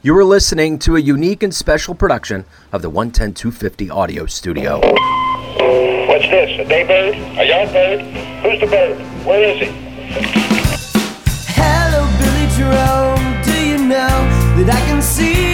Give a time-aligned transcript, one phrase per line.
[0.00, 4.78] You are listening to a unique and special production of the 110 250 Audio Studio.
[4.78, 6.60] What's this?
[6.60, 7.16] A daybird?
[7.36, 8.02] A young bird?
[8.44, 8.96] Who's the bird?
[9.26, 9.72] Where is he?
[11.48, 13.42] Hello, Billy Jerome.
[13.42, 15.47] Do you know that I can see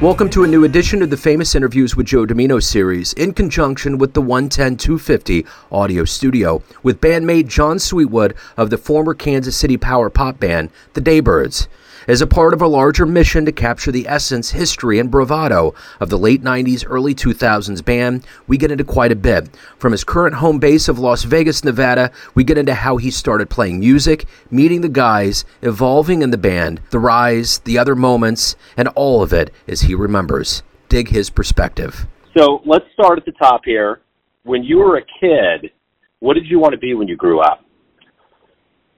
[0.00, 3.98] Welcome to a new edition of the Famous Interviews with Joe Dimino series in conjunction
[3.98, 9.76] with the 110 250 Audio Studio with bandmate Jon Sweetwood of the former Kansas City
[9.76, 11.68] power pop band, the Daybirds.
[12.10, 16.10] As a part of a larger mission to capture the essence, history, and bravado of
[16.10, 19.48] the late 90s, early 2000s band, we get into quite a bit.
[19.78, 23.48] From his current home base of Las Vegas, Nevada, we get into how he started
[23.48, 28.88] playing music, meeting the guys, evolving in the band, the rise, the other moments, and
[28.96, 30.64] all of it as he remembers.
[30.88, 32.08] Dig his perspective.
[32.36, 34.00] So let's start at the top here.
[34.42, 35.70] When you were a kid,
[36.18, 37.64] what did you want to be when you grew up?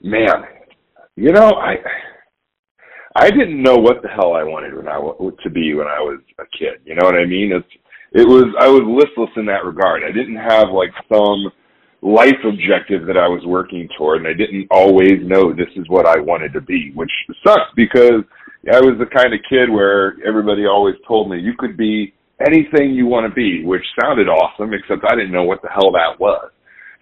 [0.00, 0.46] Man,
[1.14, 1.74] you know, I
[3.14, 6.20] I didn't know what the hell I wanted when I to be when I was
[6.38, 6.80] a kid.
[6.84, 7.52] You know what I mean?
[7.52, 7.68] It's
[8.12, 10.02] it was I was listless in that regard.
[10.04, 11.52] I didn't have like some
[12.00, 16.06] life objective that I was working toward, and I didn't always know this is what
[16.06, 17.12] I wanted to be, which
[17.46, 18.24] sucks because
[18.72, 22.14] I was the kind of kid where everybody always told me you could be
[22.46, 25.92] anything you want to be, which sounded awesome, except I didn't know what the hell
[25.92, 26.50] that was.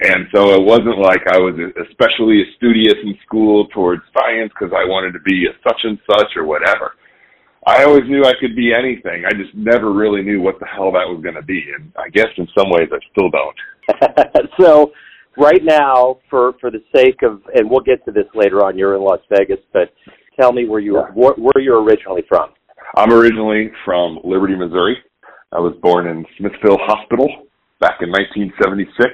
[0.02, 1.54] And so it wasn't like I was
[1.88, 6.36] especially studious in school towards science because I wanted to be a such and such
[6.36, 6.92] or whatever.
[7.66, 9.24] I always knew I could be anything.
[9.26, 11.62] I just never really knew what the hell that was going to be.
[11.76, 14.50] And I guess in some ways I still don't.
[14.58, 14.92] so
[15.36, 18.78] right now, for for the sake of, and we'll get to this later on.
[18.78, 19.92] You're in Las Vegas, but
[20.40, 21.12] tell me where you Yeah.
[21.12, 22.50] where, where you're originally from.
[22.96, 24.96] I'm originally from Liberty, Missouri.
[25.52, 27.28] I was born in Smithville Hospital
[27.80, 29.12] back in 1976.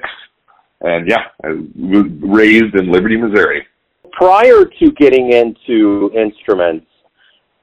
[0.81, 3.65] And yeah, I was raised in Liberty, Missouri.
[4.11, 6.85] Prior to getting into instruments,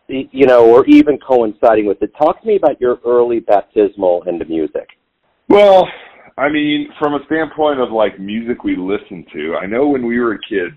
[0.09, 4.45] you know, or even coinciding with it, talk to me about your early baptismal into
[4.45, 4.89] music.
[5.49, 5.87] Well,
[6.37, 10.19] I mean, from a standpoint of like music we listened to, I know when we
[10.19, 10.75] were kids,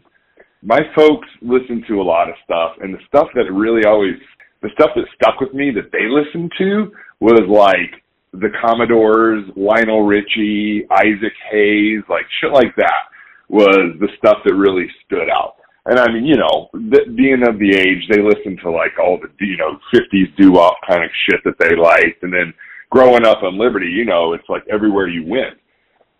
[0.62, 4.16] my folks listened to a lot of stuff, and the stuff that really always,
[4.62, 10.03] the stuff that stuck with me that they listened to was like the Commodores, Lionel
[10.03, 13.07] Richie, Isaac Hayes, like shit like that
[13.49, 15.55] was the stuff that really stood out.
[15.85, 19.17] And I mean, you know, th- being of the age, they listened to like all
[19.17, 22.23] the, you know, 50s doo-wop kind of shit that they liked.
[22.23, 22.53] And then
[22.89, 25.57] growing up on Liberty, you know, it's like everywhere you went,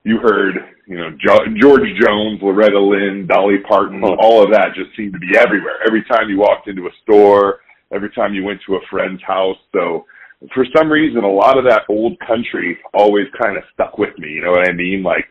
[0.06, 0.56] you heard,
[0.88, 4.16] you know, jo- George Jones, Loretta Lynn, Dolly Parton, oh.
[4.22, 5.84] all of that just seemed to be everywhere.
[5.86, 7.60] Every time you walked into a store,
[7.92, 9.58] every time you went to a friend's house.
[9.74, 10.06] So
[10.54, 14.30] for some reason, a lot of that old country always kind of stuck with me.
[14.30, 15.04] You know what I mean?
[15.04, 15.26] Like,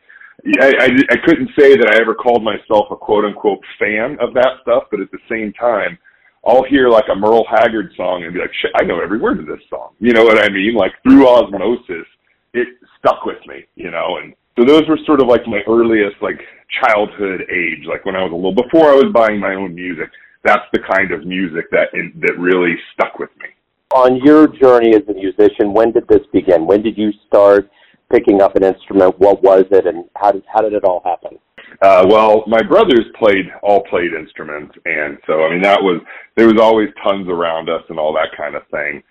[0.60, 4.34] I, I, I couldn't say that I ever called myself a quote unquote fan of
[4.34, 5.98] that stuff, but at the same time,
[6.46, 9.40] I'll hear like a Merle Haggard song and be like, shit, I know every word
[9.40, 9.90] of this song.
[9.98, 10.74] You know what I mean?
[10.74, 12.06] Like through osmosis,
[12.54, 12.68] it
[12.98, 16.40] stuck with me, you know, and so those were sort of like my earliest like
[16.82, 20.08] childhood age, like when I was a little, before I was buying my own music,
[20.44, 23.48] that's the kind of music that, that really stuck with me.
[23.94, 26.66] On your journey as a musician, when did this begin?
[26.66, 27.70] When did you start
[28.10, 29.18] picking up an instrument?
[29.18, 31.38] What was it, and how did how did it all happen?
[31.82, 36.00] Uh, well, my brothers played all played instruments, and so I mean that was
[36.36, 39.02] there was always tons around us and all that kind of thing.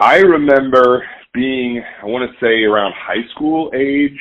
[0.00, 4.18] I remember being, I want to say around high school age.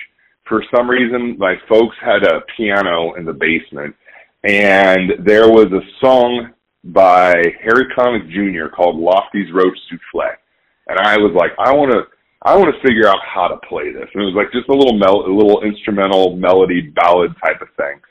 [0.47, 3.95] For some reason, my folks had a piano in the basement,
[4.43, 6.51] and there was a song
[6.83, 7.33] by
[7.63, 8.73] Harry Connick Jr.
[8.73, 10.35] called Lofty's Roach Souffle,
[10.87, 12.03] and I was like, I want to.
[12.43, 14.09] I want to figure out how to play this.
[14.15, 17.67] And it was like just a little mel- a little instrumental melody ballad type of
[17.77, 18.01] thing.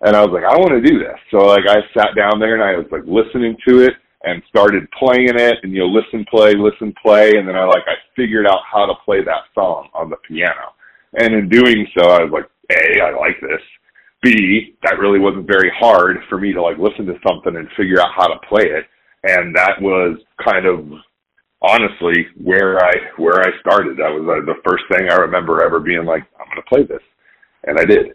[0.00, 1.20] And I was like, I want to do this.
[1.30, 3.92] So like I sat down there and I was like listening to it
[4.24, 7.84] and started playing it and you know listen play listen play and then I like
[7.86, 10.72] I figured out how to play that song on the piano.
[11.18, 13.60] And in doing so, I was like, A, I like this.
[14.26, 18.00] B, that really wasn't very hard for me to like listen to something and figure
[18.00, 18.84] out how to play it.
[19.22, 20.82] And that was kind of
[21.62, 23.96] honestly where I where I started.
[23.96, 26.82] That was uh, the first thing I remember ever being like, I'm going to play
[26.82, 27.04] this,
[27.64, 28.14] and I did.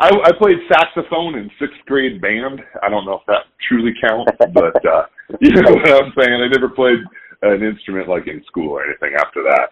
[0.00, 2.60] I, I played saxophone in sixth grade band.
[2.82, 5.06] I don't know if that truly counts, but uh,
[5.40, 6.32] you know what I'm saying.
[6.32, 6.98] I never played
[7.42, 9.70] an instrument like in school or anything after that.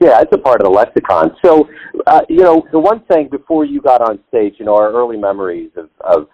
[0.00, 1.36] Yeah, it's a part of the lexicon.
[1.44, 1.68] So,
[2.06, 5.18] uh, you know, the one thing before you got on stage, you know, our early
[5.18, 6.28] memories of, of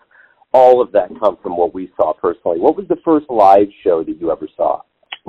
[0.52, 2.60] all of that come from what we saw personally.
[2.60, 4.82] What was the first live show that you ever saw?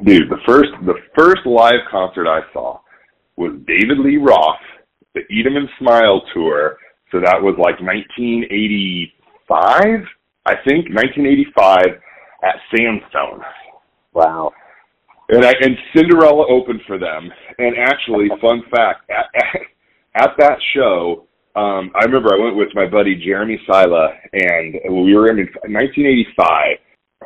[0.04, 2.80] Dude, the first the first live concert I saw
[3.36, 4.62] was David Lee Roth,
[5.16, 6.78] the Eat 'em and Smile tour.
[7.12, 10.06] So that was like 1985,
[10.46, 12.00] I think, 1985.
[12.44, 13.42] at Sandstone.
[14.14, 14.52] Wow.
[15.30, 17.30] And I and Cinderella opened for them.
[17.58, 19.62] And actually, fun fact, at, at,
[20.24, 25.16] at that show, um, I remember I went with my buddy Jeremy Sila, and we
[25.16, 26.78] were in 1985.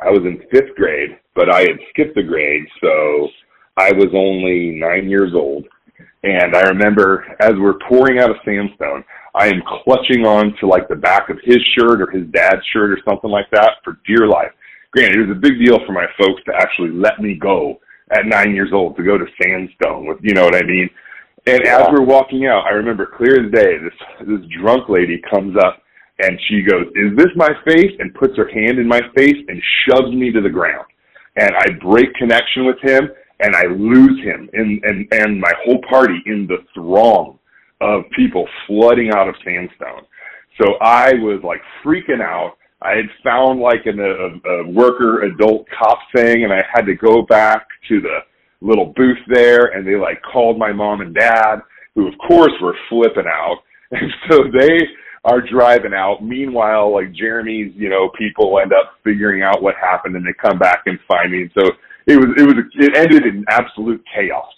[0.02, 3.28] I was in fifth grade, but I had skipped a grade, so
[3.76, 5.66] I was only nine years old.
[6.24, 9.04] And I remember as we're pouring out of sandstone,
[9.34, 12.90] I am clutching on to like the back of his shirt or his dad's shirt
[12.90, 14.52] or something like that for dear life.
[14.92, 17.80] Granted, it was a big deal for my folks to actually let me go
[18.12, 20.88] at nine years old to go to sandstone with, you know what I mean?
[21.46, 25.56] And as we're walking out, I remember clear as day, this this drunk lady comes
[25.56, 25.82] up
[26.20, 29.60] and she goes, "Is this my face?" and puts her hand in my face and
[29.84, 30.86] shoves me to the ground.
[31.36, 33.10] And I break connection with him
[33.40, 37.38] and I lose him and and and my whole party in the throng
[37.80, 40.06] of people flooding out of sandstone.
[40.60, 42.56] So I was like freaking out.
[42.84, 46.94] I had found like an, a, a worker adult cop thing and I had to
[46.94, 48.18] go back to the
[48.60, 51.56] little booth there and they like called my mom and dad
[51.94, 53.58] who of course were flipping out.
[53.94, 54.78] And so they
[55.24, 56.24] are driving out.
[56.24, 60.58] Meanwhile like jeremy's you know people end up figuring out what happened and they come
[60.58, 61.50] back and find me.
[61.58, 61.66] So
[62.06, 64.50] it was it was it ended in absolute chaos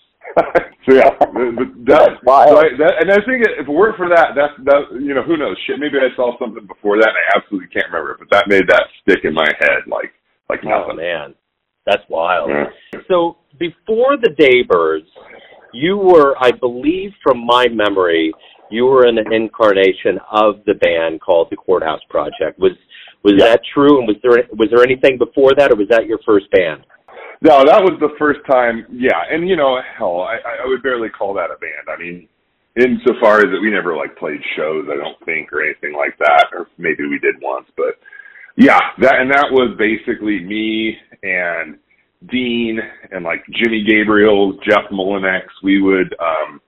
[0.87, 2.51] so yeah that, That's wild.
[2.51, 5.23] so I, that, and i think if it weren't for that that's that you know
[5.23, 8.19] who knows shit maybe i saw something before that and i absolutely can't remember it
[8.19, 10.13] but that made that stick in my head like
[10.49, 10.91] like oh, nothing.
[10.93, 11.35] Oh man,
[11.87, 12.51] that's wild.
[12.51, 13.01] Yeah.
[13.09, 15.07] So before the Daybirds,
[15.73, 18.33] you were, I believe, from my memory,
[18.71, 22.59] you were an incarnation of the band called the Courthouse Project.
[22.59, 22.73] Was
[23.23, 23.47] was Yeah.
[23.47, 23.99] that true?
[23.99, 26.85] And was there was there anything before that, or was that your first band?
[27.43, 28.87] No, that was the first time.
[28.91, 31.89] Yeah, and you know, hell, I, I would barely call that a band.
[31.89, 32.29] I mean,
[32.77, 36.47] insofar as that we never like played shows, I don't think, or anything like that,
[36.53, 37.99] or maybe we did once, but
[38.57, 41.79] yeah, that and that was basically me and
[42.31, 42.79] Dean
[43.11, 45.43] and like Jimmy Gabriel, Jeff Molinex.
[45.63, 46.61] We would um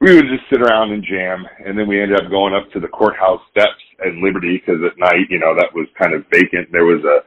[0.00, 2.80] we would just sit around and jam, and then we ended up going up to
[2.80, 6.70] the courthouse steps at Liberty because at night, you know, that was kind of vacant.
[6.72, 7.26] There was a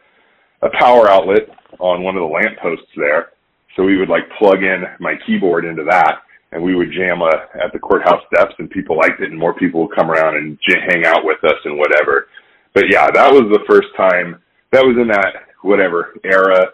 [0.61, 1.49] a power outlet
[1.79, 3.29] on one of the lampposts there.
[3.75, 6.19] So we would like plug in my keyboard into that
[6.51, 7.29] and we would jam uh,
[7.63, 10.57] at the courthouse steps and people liked it and more people would come around and
[10.67, 12.27] j- hang out with us and whatever.
[12.73, 14.41] But yeah, that was the first time
[14.71, 16.71] that was in that whatever era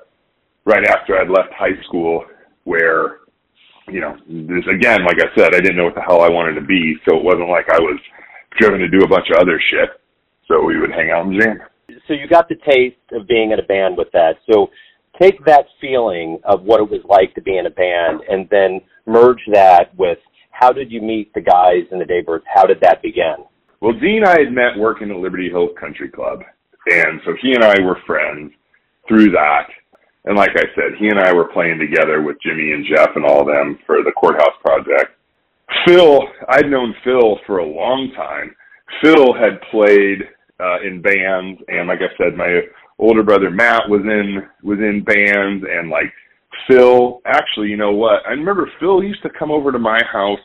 [0.66, 2.26] right after I'd left high school
[2.64, 3.20] where,
[3.88, 6.60] you know, this again, like I said, I didn't know what the hell I wanted
[6.60, 6.96] to be.
[7.08, 8.00] So it wasn't like I was
[8.60, 9.90] driven to do a bunch of other shit.
[10.48, 11.60] So we would hang out and jam.
[12.08, 14.36] So you got the taste of being in a band with that.
[14.50, 14.70] So
[15.22, 18.82] take that feeling of what it was like to be in a band, and then
[19.06, 20.20] merge that with
[20.52, 22.44] how did you meet the guys in the Daybirds?
[22.54, 23.46] How did that begin?
[23.80, 26.40] Well, Dean and I had met working at Liberty Hill Country Club,
[26.88, 28.52] and so he and I were friends
[29.08, 29.68] through that.
[30.26, 33.24] And like I said, he and I were playing together with Jimmy and Jeff and
[33.24, 35.16] all of them for the Courthouse Project.
[35.86, 38.56] Phil, I'd known Phil for a long time.
[39.02, 40.24] Phil had played
[40.60, 42.62] uh, in bands, and like I said, my
[43.00, 46.12] older brother Matt was in was in bands, and like
[46.68, 47.22] Phil.
[47.26, 48.26] Actually, you know what?
[48.28, 50.40] I remember Phil used to come over to my house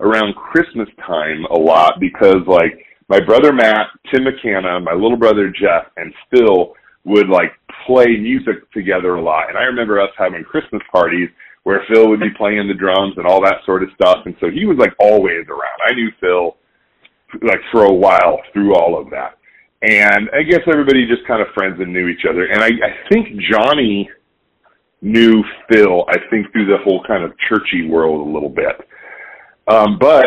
[0.00, 2.78] around Christmas time a lot because like
[3.08, 6.74] my brother Matt, Tim McKenna, my little brother Jeff, and Phil
[7.04, 7.52] would like
[7.86, 9.48] play music together a lot.
[9.48, 11.28] And I remember us having Christmas parties
[11.64, 14.18] where Phil would be playing the drums and all that sort of stuff.
[14.26, 15.78] And so he was like always around.
[15.86, 16.56] I knew Phil
[17.42, 19.37] like for a while through all of that.
[19.82, 22.46] And I guess everybody just kind of friends and knew each other.
[22.46, 24.10] And I, I think Johnny
[25.00, 28.74] knew Phil, I think through the whole kind of churchy world a little bit.
[29.68, 30.26] Um, but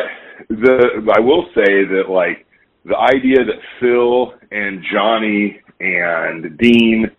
[0.49, 2.45] the I will say that like
[2.85, 7.11] the idea that Phil and Johnny and Dean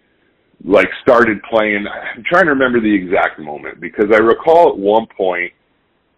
[0.65, 5.07] like started playing I'm trying to remember the exact moment because I recall at one
[5.17, 5.53] point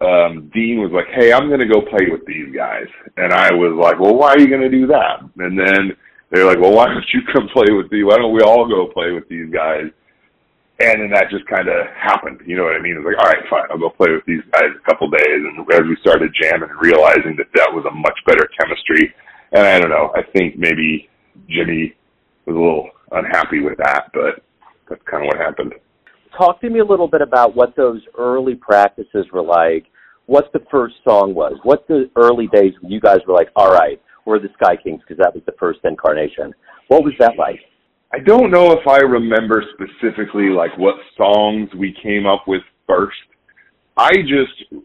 [0.01, 3.53] um Dean was like, "Hey, I'm going to go play with these guys." And I
[3.53, 5.97] was like, "Well, why are you going to do that?" And then
[6.31, 8.05] they're like, "Well, why don't you come play with these?
[8.05, 9.91] Why don't we all go play with these guys?"
[10.81, 12.41] And then that just kind of happened.
[12.45, 12.97] You know what I mean?
[12.97, 15.23] It was like, all right, fine, I'll go play with these guys a couple days.
[15.23, 19.15] And as we started jamming and realizing that that was a much better chemistry,
[19.53, 21.09] and I don't know, I think maybe
[21.49, 21.95] Jimmy
[22.47, 24.43] was a little unhappy with that, but
[24.89, 25.75] that's kind of what happened.
[26.37, 29.87] Talk to me a little bit about what those early practices were like.
[30.27, 31.53] What the first song was.
[31.63, 35.01] What the early days when you guys were like, all right, we're the Sky Kings
[35.01, 36.55] because that was the first incarnation.
[36.89, 37.61] What was that like?
[38.13, 43.17] I don't know if I remember specifically like what songs we came up with first.
[43.97, 44.85] I just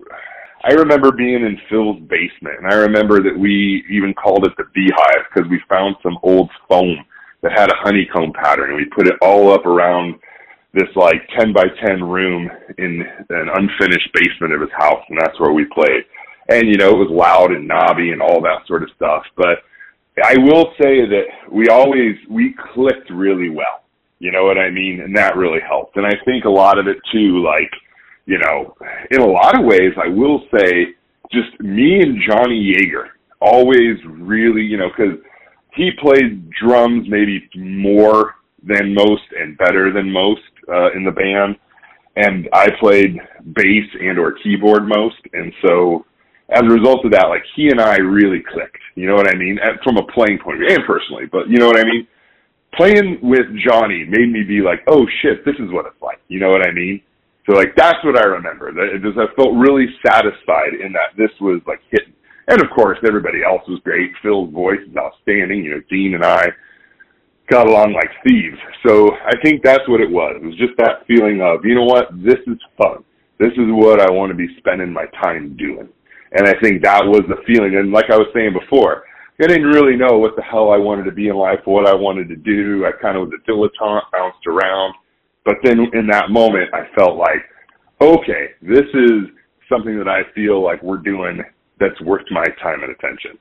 [0.64, 4.66] I remember being in Phil's basement and I remember that we even called it the
[4.74, 7.06] beehive because we found some old foam
[7.42, 10.16] that had a honeycomb pattern, and we put it all up around
[10.74, 15.40] this like 10 by 10 room in an unfinished basement of his house, and that's
[15.40, 16.04] where we played.
[16.50, 19.24] And you know, it was loud and knobby and all that sort of stuff.
[19.36, 19.64] But
[20.24, 23.84] I will say that we always we clicked really well.
[24.20, 25.02] You know what I mean?
[25.02, 25.96] And that really helped.
[25.96, 27.72] And I think a lot of it too, like,
[28.26, 28.76] you know,
[29.12, 30.88] in a lot of ways, I will say,
[31.32, 35.18] just me and Johnny Yeager always really, you know, because
[35.74, 41.56] he played drums maybe more than most and better than most uh, in the band,
[42.18, 43.18] and I played
[43.54, 46.06] bass and or keyboard most, and so
[46.52, 48.82] as a result of that, like he and I really clicked.
[48.96, 49.60] You know what I mean?
[49.62, 52.08] And from a playing point of view, and personally, but you know what I mean.
[52.78, 56.22] Playing with Johnny made me be like, oh shit, this is what it's like.
[56.28, 57.02] You know what I mean?
[57.50, 58.72] So like that's what I remember.
[58.72, 62.14] That it just I felt really satisfied in that this was like hitting.
[62.48, 64.12] And of course, everybody else was great.
[64.22, 65.64] Phil's voice is outstanding.
[65.64, 66.46] You know, Dean and I
[67.50, 68.58] got along like thieves.
[68.86, 70.36] So I think that's what it was.
[70.42, 73.04] It was just that feeling of, you know what, this is fun.
[73.40, 75.90] This is what I want to be spending my time doing.
[76.32, 77.76] And I think that was the feeling.
[77.76, 79.04] And like I was saying before,
[79.42, 81.96] I didn't really know what the hell I wanted to be in life, what I
[81.96, 82.86] wanted to do.
[82.86, 84.94] I kind of was a dilettante, bounced around.
[85.46, 87.42] But then in that moment, I felt like,
[88.02, 89.32] okay, this is
[89.72, 91.42] something that I feel like we're doing
[91.80, 93.40] that's worth my time and attention.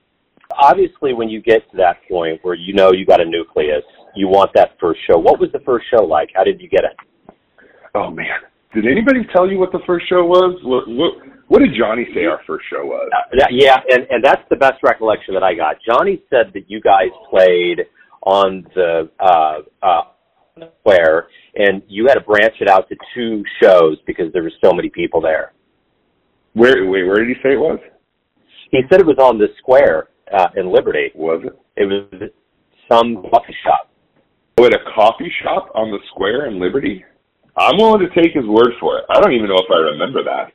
[0.56, 3.82] Obviously, when you get to that point where you know you got a nucleus,
[4.14, 5.18] you want that first show.
[5.18, 6.30] What was the first show like?
[6.34, 7.34] How did you get it?
[7.94, 8.40] Oh man,
[8.74, 10.58] did anybody tell you what the first show was?
[10.62, 13.10] What, what, what did Johnny say our first show was?
[13.12, 15.76] Uh, yeah, and and that's the best recollection that I got.
[15.84, 17.86] Johnny said that you guys played
[18.22, 20.02] on the uh, uh,
[20.80, 24.72] square, and you had to branch it out to two shows because there were so
[24.72, 25.52] many people there.
[26.52, 27.78] Where wait, where did he say it was?
[28.70, 31.10] He said it was on the square uh, in Liberty.
[31.14, 31.58] Was it?
[31.76, 32.30] It was
[32.90, 33.90] some coffee shop.
[34.58, 37.04] Oh, at a coffee shop on the square in Liberty?
[37.56, 39.04] I'm willing to take his word for it.
[39.10, 40.52] I don't even know if I remember that.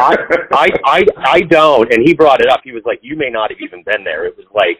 [0.00, 0.16] I,
[0.52, 1.92] I I I don't.
[1.92, 2.60] And he brought it up.
[2.64, 4.78] He was like, "You may not have even been there." It was like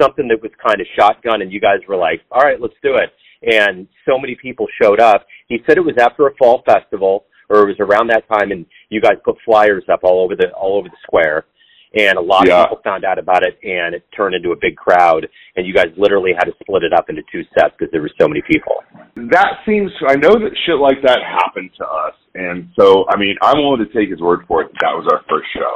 [0.00, 2.96] something that was kind of shotgun, and you guys were like, "All right, let's do
[2.96, 3.10] it."
[3.42, 5.26] And so many people showed up.
[5.48, 8.66] He said it was after a fall festival, or it was around that time, and
[8.90, 11.46] you guys put flyers up all over the all over the square
[11.94, 12.62] and a lot Yeah.
[12.62, 15.74] of people found out about it and it turned into a big crowd and you
[15.74, 18.42] guys literally had to split it up into two sets because there were so many
[18.42, 18.74] people
[19.16, 23.36] that seems I know that shit like that happened to us, and so I mean
[23.42, 24.68] I'm willing to take his word for it.
[24.80, 25.72] That, that was our first show.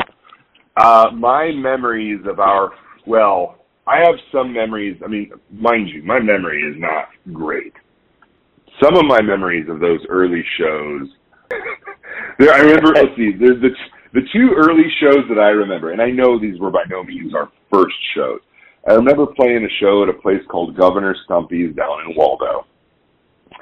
[0.76, 2.72] Uh, my memories of our
[3.06, 4.98] well, I have some memories.
[5.04, 7.74] I mean, mind you, my memory is not great.
[8.82, 11.08] Some of my memories of those early shows.
[12.38, 12.92] there, I remember.
[12.94, 13.32] Let's see.
[13.38, 13.70] There's the
[14.14, 17.34] the two early shows that I remember, and I know these were by no means
[17.34, 18.40] our first shows.
[18.88, 22.66] I remember playing a show at a place called Governor Stumpy's down in Waldo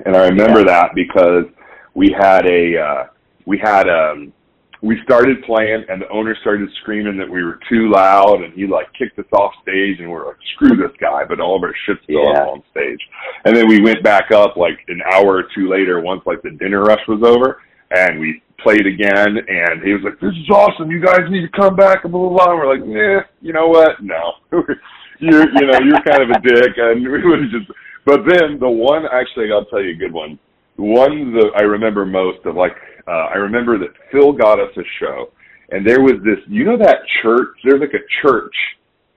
[0.04, 1.44] and I remember that because
[1.94, 3.04] we had a uh,
[3.46, 4.32] we had um
[4.80, 8.66] we started playing and the owner started screaming that we were too loud and he
[8.66, 11.74] like kicked us off stage and we're like screw this guy but all of our
[11.86, 12.46] shit's still Yeah.
[12.46, 12.98] on stage
[13.44, 16.50] and then we went back up like an hour or two later once like the
[16.50, 17.62] dinner rush was over
[17.94, 21.60] and we played again and he was like this is awesome you guys need to
[21.60, 24.32] come back and blah blah blah and we're like yeah you know what no
[25.18, 27.70] you're you know you're kind of a dick and we would just
[28.04, 30.38] but then the one, actually, I'll tell you a good one.
[30.76, 32.74] One that I remember most of, like,
[33.06, 35.30] uh, I remember that Phil got us a show,
[35.70, 37.48] and there was this, you know, that church.
[37.64, 38.54] There's like a church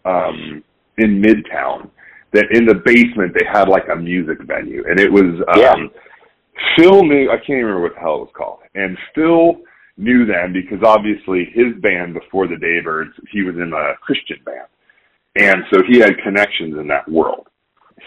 [0.05, 0.63] um,
[0.97, 1.89] in Midtown
[2.33, 5.75] that in the basement they had like a music venue, and it was um, Yeah.
[6.77, 7.29] Phil knew.
[7.29, 9.61] I can't even remember what the hell it was called, and Phil
[9.97, 14.67] knew them because obviously his band before the Daybirds, he was in a Christian band,
[15.35, 17.47] and so he had connections in that world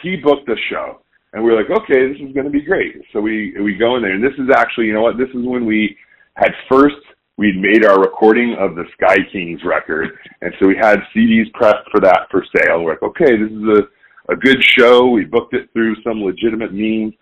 [0.03, 1.01] he booked a show
[1.33, 2.95] and we were like, okay, this is going to be great.
[3.13, 5.19] So we we go in there, and this is actually, you know what?
[5.19, 5.97] This is when we
[6.35, 6.97] had first
[7.37, 10.09] we'd made our recording of the Sky Kings record,
[10.41, 12.83] and so we had CDs pressed for that for sale.
[12.83, 15.09] We're like, okay, this is a a good show.
[15.09, 17.15] We booked it through some legitimate means.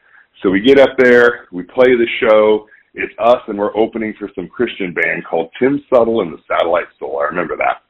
[0.42, 2.68] So we get up there, we play the show.
[2.94, 6.86] It's us, and we're opening for some Christian band called Tim Suttle and the Satellite
[6.98, 7.20] Soul.
[7.20, 7.82] I remember that.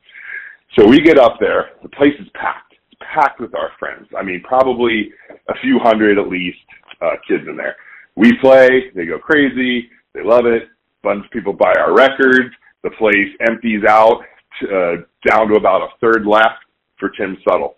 [0.79, 1.71] So we get up there.
[1.83, 2.75] The place is packed.
[2.91, 4.09] It's packed with our friends.
[4.17, 5.11] I mean, probably
[5.49, 6.59] a few hundred at least
[7.01, 7.77] uh, kids in there.
[8.17, 8.91] We play.
[8.95, 9.89] They go crazy.
[10.15, 10.65] They love it.
[11.03, 12.55] bunch of people buy our records.
[12.83, 14.23] The place empties out
[14.63, 16.65] uh, down to about a third left
[16.99, 17.75] for Tim Suttle.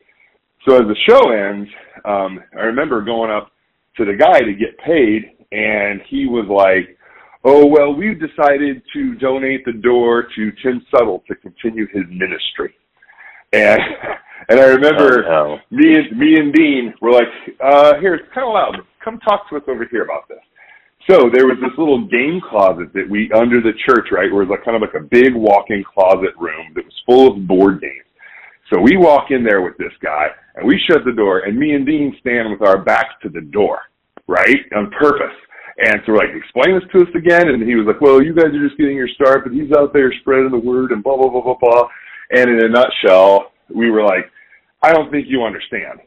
[0.66, 1.68] So as the show ends,
[2.04, 3.50] um, I remember going up
[3.98, 6.96] to the guy to get paid, and he was like,
[7.44, 12.74] "Oh well, we've decided to donate the door to Tim Suttle to continue his ministry."
[13.52, 13.80] And
[14.48, 15.76] And I remember Oh, no.
[15.76, 17.28] me and me and Dean were like,
[17.62, 18.76] uh, here, it's kind of loud.
[19.04, 20.38] Come talk to us over here about this.
[21.10, 24.48] So there was this little game closet that we under the church, right, where it
[24.48, 27.80] was like kind of like a big walk-in closet room that was full of board
[27.80, 28.07] games.
[28.72, 31.74] So we walk in there with this guy and we shut the door and me
[31.74, 33.80] and Dean stand with our backs to the door,
[34.26, 34.58] right?
[34.76, 35.34] On purpose.
[35.78, 37.48] And so we're like, explain this to us again.
[37.48, 39.92] And he was like, well, you guys are just getting your start, but he's out
[39.92, 41.88] there spreading the word and blah, blah, blah, blah, blah.
[42.30, 44.30] And in a nutshell, we were like,
[44.82, 46.00] I don't think you understand,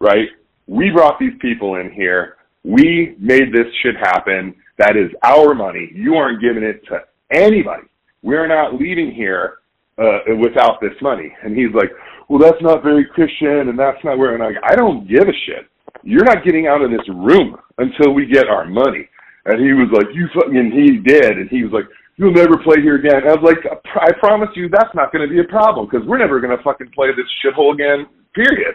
[0.00, 0.28] right?
[0.66, 2.36] We brought these people in here.
[2.64, 4.54] We made this shit happen.
[4.78, 5.90] That is our money.
[5.94, 7.00] You aren't giving it to
[7.32, 7.86] anybody.
[8.22, 9.58] We're not leaving here
[9.98, 11.32] uh, without this money.
[11.42, 11.90] And he's like,
[12.28, 14.34] well, that's not very Christian, and that's not where.
[14.34, 15.68] And I'm like, I don't give a shit.
[16.02, 19.08] You're not getting out of this room until we get our money.
[19.44, 21.38] And he was like, you fucking, and he did.
[21.38, 21.84] And he was like,
[22.16, 23.22] you'll never play here again.
[23.26, 23.58] I was like,
[23.96, 26.62] I promise you that's not going to be a problem because we're never going to
[26.62, 28.74] fucking play this shithole again, period.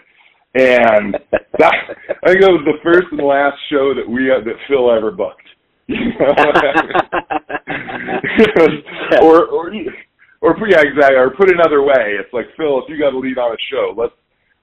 [0.56, 1.14] And
[1.60, 1.74] that,
[2.24, 5.12] I think that was the first and last show that we, uh, that Phil ever
[5.12, 5.42] booked.
[5.90, 6.36] You know?
[9.22, 9.72] or, or,
[10.42, 11.18] or yeah, exactly.
[11.18, 13.94] Or put another way, it's like Phil, if you got to lead on a show,
[13.98, 14.14] let's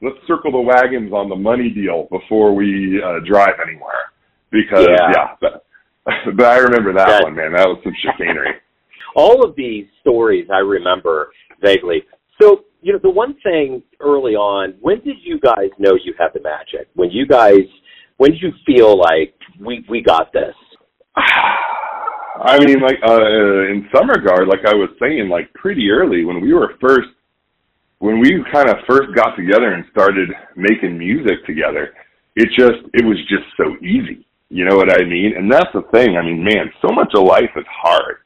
[0.02, 4.12] let's circle the wagons on the money deal before we uh, drive anywhere.
[4.50, 5.10] Because Yeah.
[5.14, 5.64] yeah, but,
[6.36, 7.52] but I remember that That- one, man.
[7.52, 8.54] That was some chicanery.
[9.16, 11.30] all of these stories I remember
[11.62, 12.02] vaguely.
[12.40, 16.28] So, you know, the one thing early on, when did you guys know you had
[16.34, 16.88] the magic?
[16.94, 17.62] When you guys,
[18.16, 20.54] when did you feel like we we got this?
[22.34, 26.40] I mean, like uh, in some regard, like I was saying, like pretty early when
[26.40, 27.08] we were first,
[27.98, 31.94] when we kind of first got together and started making music together,
[32.36, 34.26] it just it was just so easy.
[34.50, 35.34] You know what I mean?
[35.36, 36.16] And that's the thing.
[36.16, 38.18] I mean, man, so much of life is hard.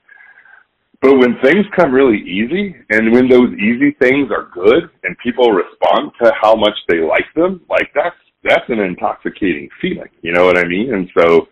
[1.00, 5.52] But when things come really easy, and when those easy things are good, and people
[5.52, 10.08] respond to how much they like them, like that's that's an intoxicating feeling.
[10.22, 10.92] You know what I mean?
[10.94, 11.48] And so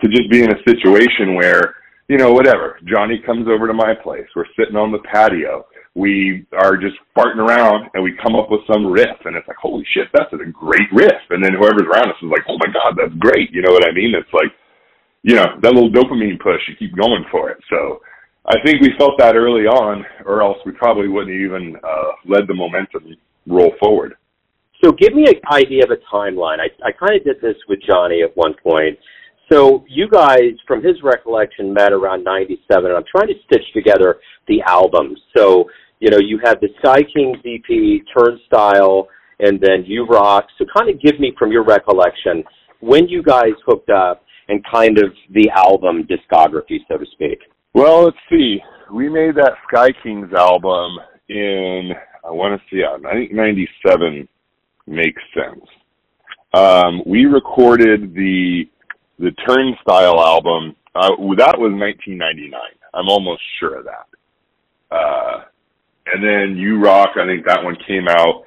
[0.00, 1.76] to just be in a situation where,
[2.08, 6.46] you know, whatever, Johnny comes over to my place, we're sitting on the patio, we
[6.56, 9.84] are just farting around and we come up with some riff and it's like, holy
[9.92, 11.20] shit, that's a great riff.
[11.30, 13.50] And then whoever's around us is like, oh my God, that's great.
[13.52, 14.14] You know what I mean?
[14.14, 14.52] It's like,
[15.22, 17.58] you know, that little dopamine push, you keep going for it.
[17.68, 18.00] So
[18.46, 22.46] I think we felt that early on or else we probably wouldn't even uh, led
[22.46, 23.16] the momentum
[23.46, 24.14] roll forward.
[24.82, 26.58] So, give me an idea of a timeline.
[26.60, 28.96] I I kind of did this with Johnny at one point.
[29.50, 34.18] So, you guys, from his recollection, met around '97, and I'm trying to stitch together
[34.46, 35.18] the albums.
[35.36, 35.64] So,
[36.00, 39.08] you know, you had the Sky Kings EP, Turnstile,
[39.40, 40.46] and then You Rock.
[40.58, 42.44] So, kind of give me from your recollection
[42.80, 47.38] when you guys hooked up and kind of the album discography, so to speak.
[47.74, 48.58] Well, let's see.
[48.92, 51.92] We made that Sky Kings album in
[52.28, 54.28] I want to see, yeah, I think '97
[54.86, 55.64] makes sense.
[56.54, 58.68] Um, we recorded the
[59.18, 60.74] the Turnstile album.
[60.94, 62.60] Uh, that was 1999.
[62.94, 64.06] I'm almost sure of that.
[64.90, 65.44] Uh,
[66.12, 67.10] and then You Rock.
[67.16, 68.44] I think that one came out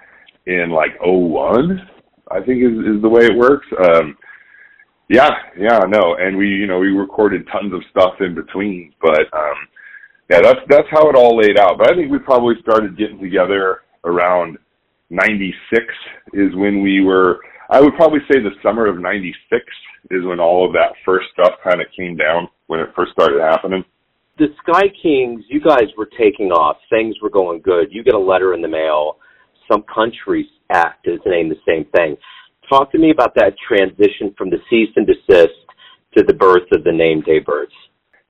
[0.47, 1.87] in like '01.
[2.29, 3.67] I think is is the way it works.
[3.83, 4.17] Um,
[5.09, 9.21] yeah, yeah, no, and we, you know, we recorded tons of stuff in between, but
[9.33, 9.67] um,
[10.29, 11.77] yeah, that's that's how it all laid out.
[11.77, 14.57] But I think we probably started getting together around
[15.09, 15.83] '96
[16.33, 17.39] is when we were.
[17.71, 19.63] I would probably say the summer of '96
[20.11, 23.39] is when all of that first stuff kind of came down when it first started
[23.39, 23.83] happening.
[24.37, 26.77] the Sky Kings, you guys were taking off.
[26.89, 27.87] Things were going good.
[27.91, 29.17] You get a letter in the mail.
[29.71, 32.17] Some countries act is named the same thing.
[32.69, 35.55] Talk to me about that transition from the cease and desist
[36.17, 37.75] to the birth of the name day Daybirds.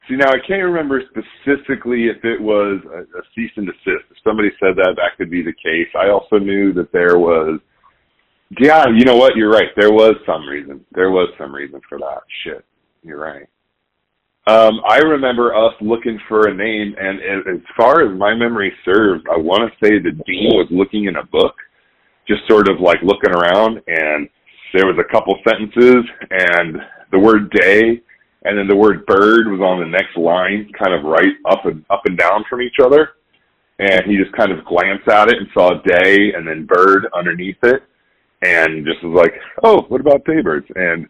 [0.09, 4.05] See, now I can't remember specifically if it was a, a cease and desist.
[4.11, 5.89] If somebody said that, that could be the case.
[5.95, 7.59] I also knew that there was,
[8.59, 9.35] yeah, you know what?
[9.35, 9.69] You're right.
[9.77, 10.85] There was some reason.
[10.93, 12.21] There was some reason for that.
[12.43, 12.65] Shit.
[13.03, 13.47] You're right.
[14.47, 19.23] Um, I remember us looking for a name, and as far as my memory serves,
[19.31, 21.53] I want to say that Dean was looking in a book,
[22.27, 24.27] just sort of like looking around, and
[24.73, 26.77] there was a couple sentences, and
[27.11, 28.01] the word day
[28.43, 31.85] and then the word bird was on the next line, kind of right up and
[31.89, 33.11] up and down from each other.
[33.79, 37.57] And he just kind of glanced at it and saw day and then bird underneath
[37.63, 37.83] it,
[38.41, 41.07] and just was like, "Oh, what about daybirds?" And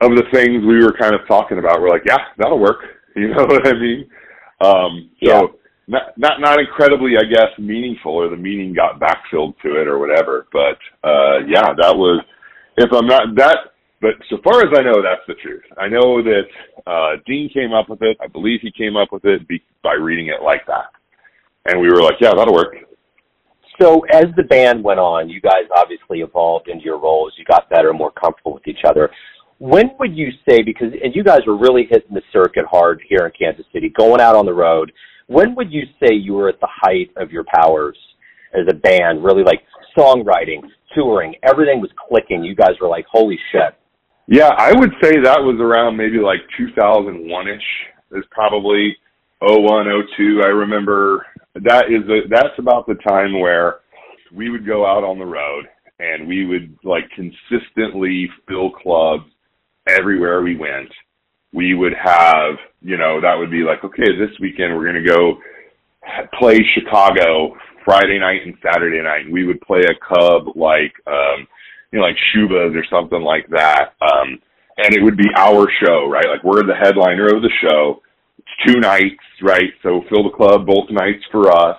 [0.00, 2.80] of the things we were kind of talking about, we're like, "Yeah, that'll work."
[3.14, 4.08] You know what I mean?
[4.62, 5.42] Um, so Yeah.
[5.86, 9.98] not not not incredibly, I guess, meaningful, or the meaning got backfilled to it, or
[9.98, 10.46] whatever.
[10.50, 12.24] But uh, yeah, that was.
[12.78, 15.62] If I'm not that but so far as I know, that's the truth.
[15.78, 16.48] I know that
[16.86, 18.16] uh, Dean came up with it.
[18.20, 20.86] I believe he came up with it be, by reading it like that.
[21.66, 22.74] And we were like, yeah, that'll work.
[23.80, 27.32] So as the band went on, you guys obviously evolved into your roles.
[27.36, 29.10] You got better, and more comfortable with each other.
[29.58, 33.26] When would you say because and you guys were really hitting the circuit hard here
[33.26, 34.92] in Kansas City, going out on the road.
[35.28, 37.96] When would you say you were at the height of your powers
[38.52, 39.24] as a band?
[39.24, 39.62] Really like
[39.96, 40.62] songwriting,
[40.94, 42.42] touring, everything was clicking.
[42.42, 43.74] You guys were like, "Holy shit!"
[44.26, 47.60] Yeah, I would say that was around maybe like 2001 ish.
[48.12, 48.94] Is probably
[49.40, 50.42] 01, 02.
[50.44, 53.80] I remember that is a, that's about the time where
[54.34, 55.66] we would go out on the road
[55.98, 59.24] and we would like consistently fill clubs
[59.88, 60.90] everywhere we went.
[61.52, 65.10] We would have, you know, that would be like, okay, this weekend we're going to
[65.10, 65.38] go
[66.38, 69.30] play Chicago Friday night and Saturday night.
[69.30, 71.46] We would play a club like, um,
[71.92, 73.92] you know, like Schubas or something like that.
[74.00, 74.40] Um,
[74.78, 76.26] and it would be our show, right?
[76.26, 78.00] Like we're the headliner of the show.
[78.66, 79.72] Two nights, right?
[79.82, 81.76] So fill the club both nights for us.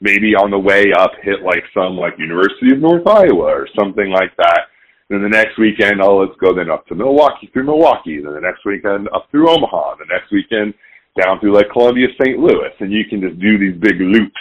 [0.00, 4.10] Maybe on the way up, hit like some like University of North Iowa or something
[4.10, 4.68] like that.
[5.10, 8.20] Then the next weekend, oh, let's go then up to Milwaukee through Milwaukee.
[8.22, 9.96] Then the next weekend up through Omaha.
[9.96, 10.74] The next weekend
[11.20, 12.38] down through like Columbia, St.
[12.38, 12.70] Louis.
[12.80, 14.40] And you can just do these big loops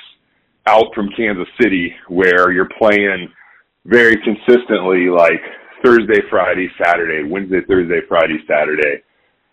[0.67, 3.31] out from Kansas City where you're playing
[3.85, 5.41] very consistently like
[5.83, 9.01] Thursday, Friday, Saturday, Wednesday, Thursday, Friday, Saturday.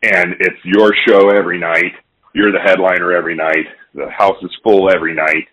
[0.02, 1.94] And it's your show every night.
[2.34, 3.66] You're the headliner every night.
[3.94, 5.48] The house is full every night.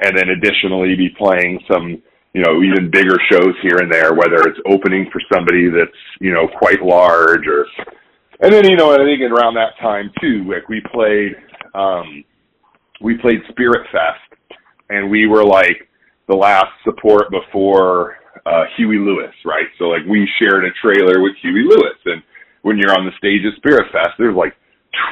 [0.00, 4.48] And then additionally be playing some, you know, even bigger shows here and there, whether
[4.48, 5.90] it's opening for somebody that's,
[6.20, 7.66] you know, quite large or,
[8.40, 11.36] and then, you know, I think around that time too, like we played,
[11.74, 12.24] um,
[13.02, 14.40] we played Spirit Fest
[14.88, 15.88] and we were like
[16.28, 18.16] the last support before
[18.46, 19.66] uh, Huey Lewis, right?
[19.78, 22.22] So like we shared a trailer with Huey Lewis, and
[22.62, 24.54] when you're on the stage at Spirit Fest, there's like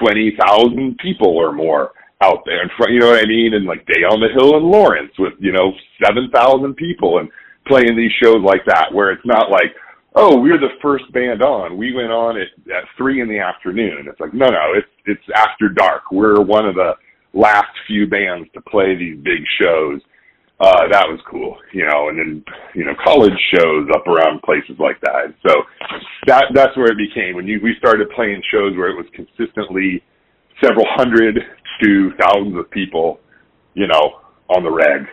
[0.01, 2.93] twenty thousand people or more out there in front.
[2.93, 3.55] You know what I mean?
[3.55, 5.73] And like Day on the Hill in Lawrence with you know
[6.05, 7.29] seven thousand people and
[7.67, 9.75] playing these shows like that, where it's not like
[10.15, 11.77] oh we're the first band on.
[11.77, 14.07] We went on at at three in the afternoon.
[14.09, 16.11] It's like no no it's it's after dark.
[16.11, 16.93] We're one of the
[17.35, 20.01] last few bands to play these big shows
[20.61, 22.45] uh, that was cool, you know, and then,
[22.75, 25.33] you know, college shows up around places like that.
[25.47, 25.55] So
[26.27, 30.03] that, that's where it became when you, we started playing shows where it was consistently
[30.61, 31.39] several hundred
[31.83, 33.21] to thousands of people,
[33.75, 35.07] you know, on the reg.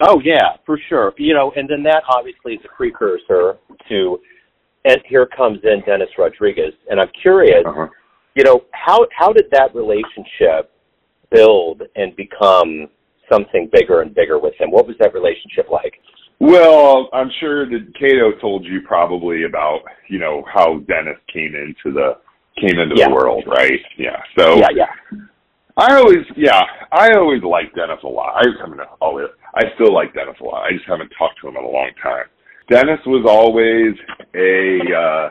[0.00, 1.12] Oh yeah, for sure.
[1.18, 4.20] You know, and then that obviously is a precursor to,
[4.84, 6.74] and here comes in Dennis Rodriguez.
[6.88, 7.88] And I'm curious, Uh-huh.
[8.36, 10.70] you know, how, how did that relationship
[11.30, 12.88] build and become
[13.30, 14.70] something bigger and bigger with him?
[14.70, 15.94] What was that relationship like?
[16.40, 21.94] Well, I'm sure that Cato told you probably about, you know, how Dennis came into
[21.94, 22.16] the,
[22.60, 23.08] came into Yeah.
[23.08, 23.80] the world, right?
[23.96, 24.20] Yeah.
[24.38, 25.18] So Yeah, yeah.
[25.76, 28.34] I always, yeah, I always liked Dennis a lot.
[28.36, 30.64] I, mean, always, I still like Dennis a lot.
[30.64, 32.24] I just haven't talked to him in a long time.
[32.70, 33.94] Dennis was always
[34.34, 35.30] a uh,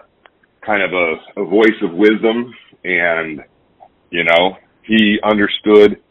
[0.65, 3.41] kind of a, a voice of wisdom, and
[4.09, 6.01] you know, he understood.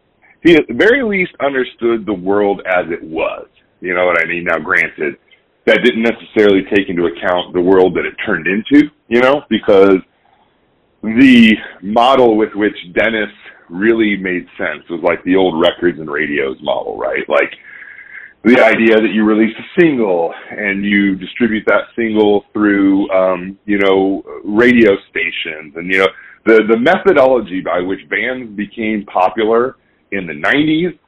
[0.43, 3.47] He at the very least understood the world as it was.
[3.81, 4.45] You know what I mean?
[4.45, 5.17] Now, granted,
[5.67, 8.91] that didn't necessarily take into account the world that it turned into.
[9.09, 9.97] You know, because
[11.03, 13.31] the model with which Dennis
[13.69, 17.29] really made sense was like the old records and radios model, right?
[17.29, 17.53] Like
[18.45, 23.79] the idea that you release a single and you distribute that single through, um, you
[23.79, 26.09] know, radio stations and, you know,
[26.47, 29.77] the, the methodology by which bands became popular
[30.13, 30.99] in the 90s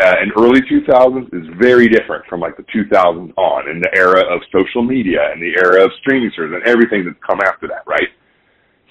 [0.00, 4.22] uh, and early 2000s is very different from like the 2000s on in the era
[4.34, 7.82] of social media and the era of streaming services and everything that's come after that,
[7.86, 8.08] right?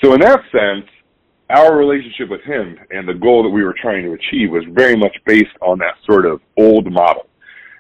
[0.04, 0.90] So in that sense,
[1.50, 4.96] our relationship with him and the goal that we were trying to achieve was very
[4.96, 7.28] much based on that sort of old model.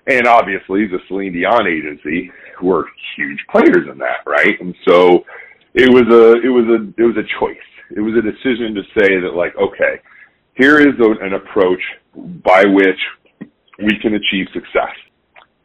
[0.07, 2.31] And obviously the Celine Dion agency
[2.63, 4.59] were huge players in that, right?
[4.59, 5.23] And so
[5.75, 7.57] it was a it was a it was a choice.
[7.95, 10.01] It was a decision to say that like, okay,
[10.59, 11.81] here is a, an approach
[12.43, 14.93] by which we can achieve success.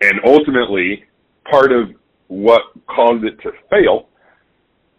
[0.00, 1.04] And ultimately,
[1.50, 1.90] part of
[2.28, 4.09] what caused it to fail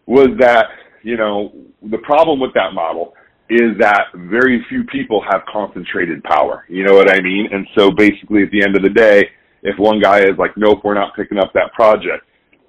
[0.05, 0.65] was that,
[1.01, 3.13] you know, the problem with that model
[3.49, 6.65] is that very few people have concentrated power.
[6.67, 7.47] You know what I mean?
[7.51, 9.23] And so basically at the end of the day,
[9.63, 12.25] if one guy is like, nope, we're not picking up that project,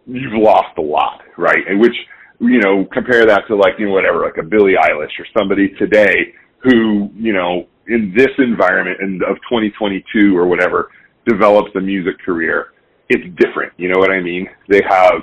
[0.06, 1.66] you've lost a lot, right?
[1.68, 1.96] And which,
[2.40, 5.70] you know, compare that to like, you know, whatever, like a Billie Eilish or somebody
[5.78, 6.32] today
[6.66, 10.90] who, you know, in this environment and of 2022 or whatever,
[11.26, 12.72] develops a music career.
[13.08, 13.72] It's different.
[13.76, 14.48] You know what I mean?
[14.68, 15.22] They have,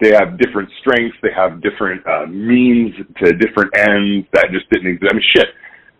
[0.00, 1.16] they have different strengths.
[1.22, 5.10] They have different uh, means to different ends that just didn't exist.
[5.10, 5.48] I mean, shit.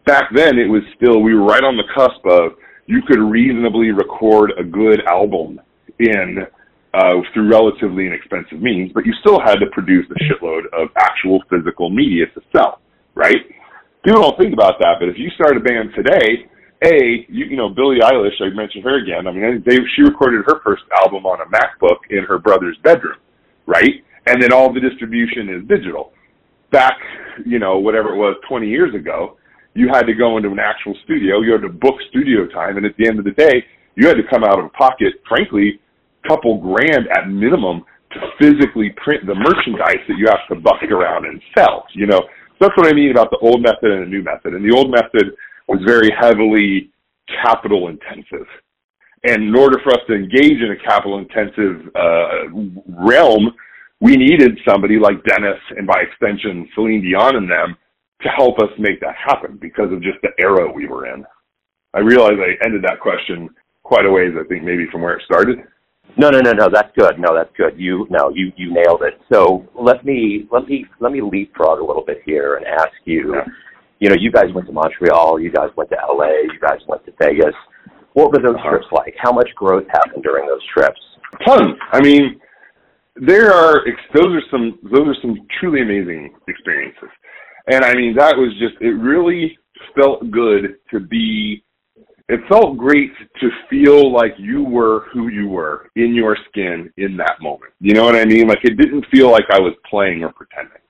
[0.05, 3.90] Back then, it was still we were right on the cusp of you could reasonably
[3.92, 5.61] record a good album
[5.98, 6.46] in
[6.94, 11.42] uh, through relatively inexpensive means, but you still had to produce a shitload of actual
[11.48, 12.81] physical media to sell,
[13.14, 13.37] right?
[14.04, 16.50] People don't think about that, but if you start a band today,
[16.82, 19.28] a you, you know Billie Eilish, I mentioned her again.
[19.28, 23.18] I mean, they, she recorded her first album on a MacBook in her brother's bedroom,
[23.66, 24.02] right?
[24.26, 26.12] And then all the distribution is digital.
[26.72, 26.98] Back,
[27.46, 29.36] you know, whatever it was, 20 years ago,
[29.74, 31.40] you had to go into an actual studio.
[31.40, 34.16] You had to book studio time, and at the end of the day, you had
[34.16, 35.80] to come out of pocket, frankly,
[36.26, 41.26] couple grand at minimum to physically print the merchandise that you have to buck around
[41.26, 41.86] and sell.
[41.94, 42.20] You know,
[42.62, 44.55] that's what I mean about the old method and the new method.
[44.55, 45.35] And the old method
[45.68, 46.90] was very heavily
[47.42, 48.46] capital intensive.
[49.25, 52.48] And in order for us to engage in a capital intensive uh,
[52.88, 53.53] realm,
[54.01, 57.77] we needed somebody like Dennis and by extension Celine Dion and them
[58.22, 61.25] to help us make that happen because of just the era we were in.
[61.94, 63.48] I realize I ended that question
[63.83, 65.59] quite a ways, I think maybe from where it started.
[66.16, 66.68] No, no, no, no.
[66.72, 67.18] That's good.
[67.18, 67.74] No, that's good.
[67.76, 69.18] You no, you you nailed it.
[69.32, 73.34] So let me let me let me leapfrog a little bit here and ask you.
[73.34, 73.44] Yeah.
[73.98, 75.38] You know, you guys went to Montreal.
[75.38, 76.26] You guys went to LA.
[76.52, 77.54] You guys went to Vegas.
[78.14, 78.70] What were those uh-huh.
[78.70, 79.14] trips like?
[79.16, 81.00] How much growth happened during those trips?
[81.46, 81.78] Tons.
[81.92, 82.40] I mean,
[83.16, 83.84] there are
[84.14, 87.08] those are some those are some truly amazing experiences,
[87.68, 89.56] and I mean that was just it really
[89.96, 91.64] felt good to be
[92.32, 97.16] it felt great to feel like you were who you were in your skin in
[97.18, 97.72] that moment.
[97.80, 98.48] You know what I mean?
[98.48, 100.80] Like it didn't feel like I was playing or pretending.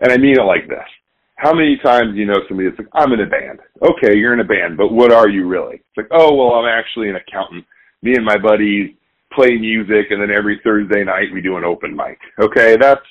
[0.00, 0.88] And I mean it like this.
[1.36, 3.60] How many times you know somebody that's like, I'm in a band.
[3.82, 5.76] Okay, you're in a band, but what are you really?
[5.76, 7.66] It's like, oh well I'm actually an accountant.
[8.02, 8.94] Me and my buddies
[9.32, 12.18] play music and then every Thursday night we do an open mic.
[12.40, 13.04] Okay, that's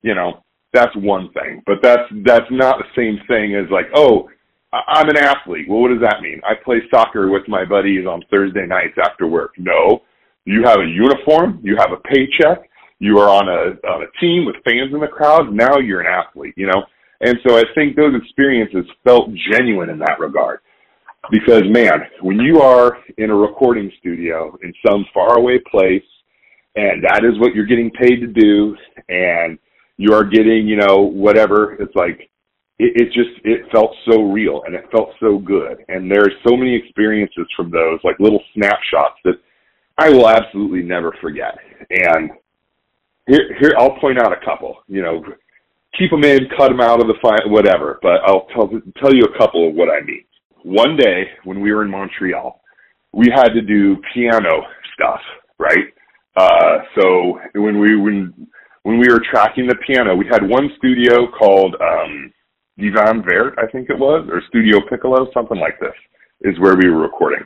[0.00, 1.62] you know, that's one thing.
[1.66, 4.30] But that's that's not the same thing as like, oh,
[4.72, 5.66] I'm an athlete.
[5.68, 6.40] Well, what does that mean?
[6.44, 9.52] I play soccer with my buddies on Thursday nights after work.
[9.58, 10.02] No,
[10.44, 14.44] you have a uniform, you have a paycheck, you are on a on a team
[14.44, 15.52] with fans in the crowd.
[15.52, 16.84] Now you're an athlete, you know.
[17.20, 20.60] And so I think those experiences felt genuine in that regard.
[21.30, 26.02] Because man, when you are in a recording studio in some faraway place,
[26.76, 28.76] and that is what you're getting paid to do,
[29.08, 29.58] and
[29.96, 32.30] you are getting, you know, whatever, it's like
[32.80, 35.84] it, it just it felt so real and it felt so good.
[35.88, 39.34] And there's so many experiences from those, like little snapshots that
[39.98, 41.58] I will absolutely never forget.
[41.90, 42.30] And
[43.26, 44.78] here, here I'll point out a couple.
[44.88, 45.22] You know,
[45.98, 47.98] keep them in, cut them out of the file, whatever.
[48.00, 50.24] But I'll tell tell you a couple of what I mean.
[50.62, 52.62] One day when we were in Montreal,
[53.12, 54.62] we had to do piano
[54.94, 55.20] stuff,
[55.58, 55.92] right?
[56.34, 58.48] Uh, so when we when
[58.84, 62.32] when we were tracking the piano, we had one studio called um,
[62.80, 65.94] Divan Vert, I think it was, or Studio Piccolo, something like this,
[66.42, 67.44] is where we were recording.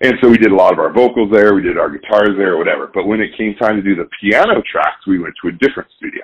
[0.00, 2.56] And so we did a lot of our vocals there, we did our guitars there,
[2.56, 2.88] whatever.
[2.92, 5.90] But when it came time to do the piano tracks, we went to a different
[5.96, 6.22] studio.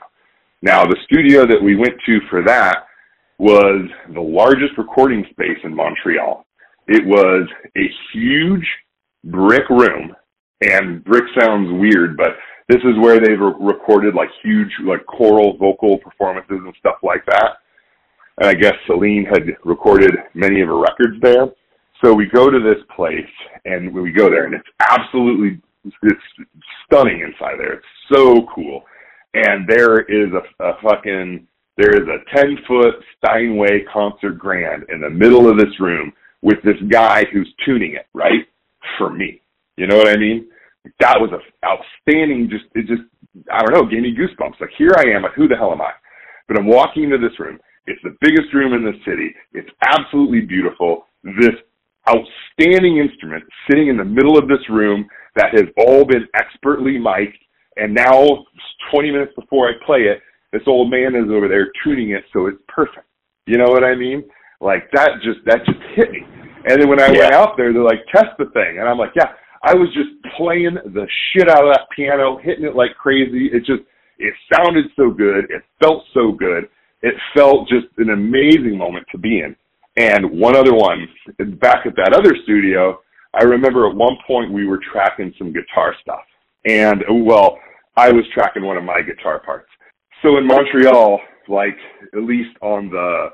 [0.63, 2.87] Now, the studio that we went to for that
[3.39, 6.47] was the largest recording space in Montreal.
[6.87, 8.67] It was a huge
[9.25, 10.15] brick room,
[10.61, 12.37] and brick sounds weird, but
[12.69, 17.27] this is where they re- recorded like huge, like choral vocal performances and stuff like
[17.27, 17.57] that
[18.39, 21.47] and I guess Celine had recorded many of her records there.
[22.03, 23.31] So we go to this place
[23.65, 25.61] and we go there and it's absolutely
[26.03, 26.21] it's
[26.87, 27.75] stunning inside there.
[27.75, 28.85] It's so cool.
[29.35, 35.01] And there is a, a fucking there is a ten foot Steinway concert grand in
[35.01, 38.47] the middle of this room with this guy who's tuning it, right?
[38.99, 39.41] For me.
[39.77, 40.49] You know what I mean?
[41.01, 43.03] That was a outstanding just it just
[43.51, 44.61] I don't know, gave me goosebumps.
[44.61, 45.93] Like here I am, like who the hell am I?
[46.49, 49.35] But I'm walking into this room it's the biggest room in the city.
[49.53, 51.07] It's absolutely beautiful.
[51.23, 51.57] This
[52.09, 57.37] outstanding instrument sitting in the middle of this room that has all been expertly mic'd.
[57.77, 58.45] And now,
[58.93, 60.21] 20 minutes before I play it,
[60.53, 63.07] this old man is over there tuning it so it's perfect.
[63.47, 64.25] You know what I mean?
[64.61, 66.21] Like that just that just hit me.
[66.67, 67.19] And then when I yeah.
[67.19, 69.33] went out there, they're like, test the thing, and I'm like, yeah.
[69.67, 73.49] I was just playing the shit out of that piano, hitting it like crazy.
[73.51, 73.81] It just
[74.19, 75.45] it sounded so good.
[75.49, 76.69] It felt so good
[77.05, 79.55] it felt just an amazing moment to be in.
[79.97, 81.07] And one other one,
[81.61, 82.99] back at that other studio,
[83.35, 86.25] I remember at one point we were tracking some guitar stuff.
[86.65, 87.59] And, well,
[87.95, 89.69] I was tracking one of my guitar parts.
[90.23, 91.77] So in Montreal, like,
[92.15, 93.29] at least on the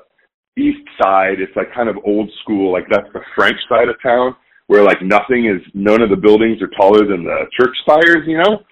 [0.57, 4.35] east side, it's like kind of old school, like that's the French side of town,
[4.67, 8.37] where like nothing is, none of the buildings are taller than the church spires, you
[8.37, 8.63] know?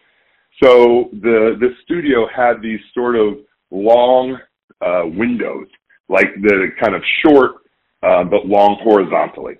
[0.62, 3.38] So the, the studio had these sort of
[3.72, 4.38] long
[4.82, 5.68] uh, windows,
[6.08, 7.52] like the kind of short
[8.04, 9.56] uh, but long horizontally.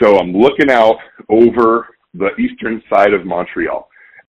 [0.00, 0.96] So I'm looking out
[1.28, 3.88] over the eastern side of Montreal,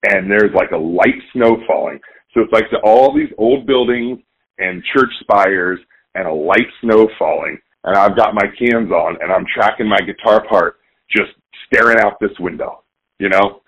[0.10, 2.00] and there's like a light snow falling.
[2.34, 4.20] So it's like the, all these old buildings
[4.58, 5.80] and church spires
[6.16, 10.00] and a light snow falling, and I've got my cans on and I'm tracking my
[10.00, 10.78] guitar part,
[11.10, 11.32] just
[11.66, 12.84] staring out this window.
[13.20, 13.62] You know,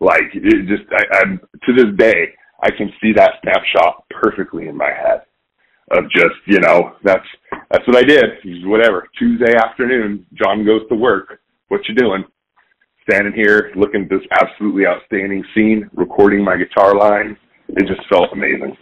[0.00, 4.76] like it just I, I'm to this day I can see that snapshot perfectly in
[4.76, 5.22] my head
[5.90, 7.26] of just you know that's
[7.70, 8.24] that's what I did.
[8.64, 11.40] Whatever Tuesday afternoon, John goes to work.
[11.68, 12.24] What you doing?
[13.08, 17.36] Standing here looking at this absolutely outstanding scene, recording my guitar line.
[17.68, 18.76] It just felt amazing.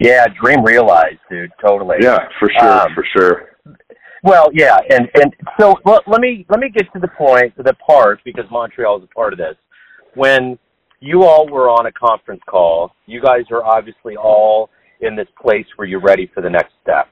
[0.00, 1.50] Yeah, dream realized, dude.
[1.64, 1.96] Totally.
[2.00, 3.48] Yeah, for sure, um, for sure.
[4.22, 7.62] Well, yeah, and and so well, let me let me get to the point, to
[7.62, 9.56] the part because Montreal is a part of this.
[10.14, 10.58] When
[11.00, 15.66] you all were on a conference call, you guys are obviously all in this place
[15.76, 17.08] where you're ready for the next step.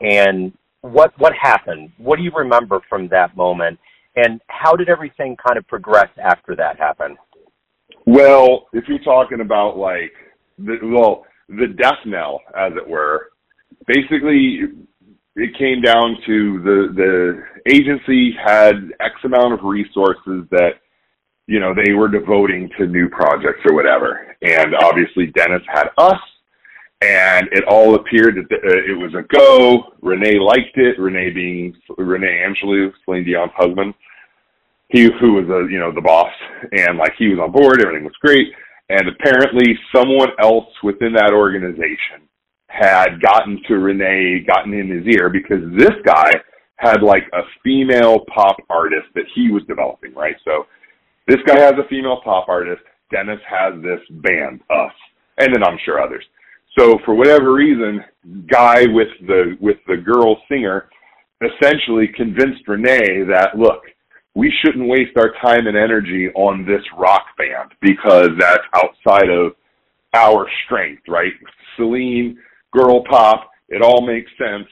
[0.00, 1.90] And what what happened?
[1.98, 3.78] What do you remember from that moment?
[4.16, 7.16] And how did everything kind of progress after that happened?
[8.06, 10.12] Well, if you're talking about like
[10.58, 13.30] the well, the death knell, as it were,
[13.86, 14.60] basically
[15.36, 20.80] it came down to the the agency had X amount of resources that
[21.46, 26.20] you know they were devoting to new projects or whatever, and obviously Dennis had us,
[27.02, 29.92] and it all appeared that uh, it was a go.
[30.02, 30.98] René liked it.
[30.98, 33.94] René being René Angélil, Celine Dion's husband,
[34.88, 36.32] he who was a you know the boss,
[36.72, 37.80] and like he was on board.
[37.80, 38.48] Everything was great,
[38.88, 42.26] and apparently someone else within that organization
[42.68, 46.30] had gotten to René, gotten in his ear because this guy
[46.76, 50.36] had like a female pop artist that he was developing, right?
[50.44, 50.66] So
[51.26, 52.82] this guy has a female pop artist.
[53.10, 54.92] Dennis has this band, us,
[55.38, 56.24] and then I'm sure others.
[56.78, 58.04] So for whatever reason,
[58.50, 60.88] guy with the with the girl singer
[61.42, 63.82] essentially convinced René that look,
[64.34, 69.52] we shouldn't waste our time and energy on this rock band because that's outside of
[70.14, 71.32] our strength, right?
[71.76, 72.38] Celine
[72.72, 73.50] girl pop.
[73.68, 74.66] It all makes sense.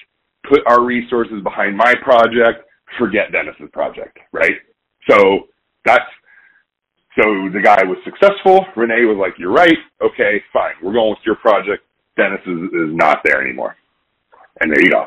[0.48, 2.68] Put our resources behind my project.
[2.98, 4.56] Forget Dennis's project, right?
[5.08, 5.48] So
[5.84, 6.04] that's
[7.18, 8.66] so the guy was successful.
[8.76, 9.78] René was like, "You're right.
[10.02, 10.74] Okay, fine.
[10.82, 11.84] We're going with your project.
[12.16, 13.76] Dennis is, is not there anymore."
[14.60, 15.06] And there you go.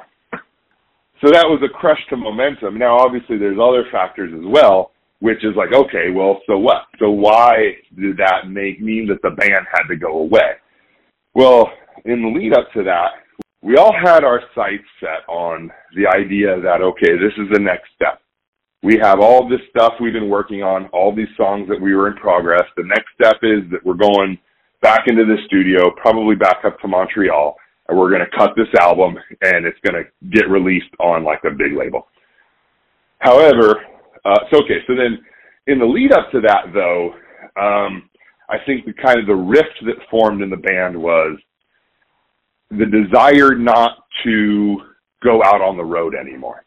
[1.22, 2.78] So that was a crush to momentum.
[2.78, 6.84] Now, obviously, there's other factors as well, which is like, okay, well, so what?
[7.00, 10.58] So why did that make mean that the band had to go away?
[11.34, 11.72] Well,
[12.06, 13.24] in the lead up to that,
[13.62, 17.90] we all had our sights set on the idea that, okay, this is the next
[17.96, 18.22] step.
[18.84, 22.10] We have all this stuff we've been working on, all these songs that we were
[22.10, 22.64] in progress.
[22.76, 24.38] The next step is that we're going
[24.82, 27.56] back into the studio, probably back up to Montreal,
[27.88, 31.44] and we're going to cut this album and it's going to get released on like
[31.46, 32.08] a big label.
[33.20, 33.84] However,
[34.26, 35.20] uh, so okay, so then
[35.68, 37.14] in the lead up to that though,
[37.60, 38.10] um,
[38.50, 41.38] I think the kind of the rift that formed in the band was
[42.72, 44.78] the desire not to
[45.24, 46.66] go out on the road anymore.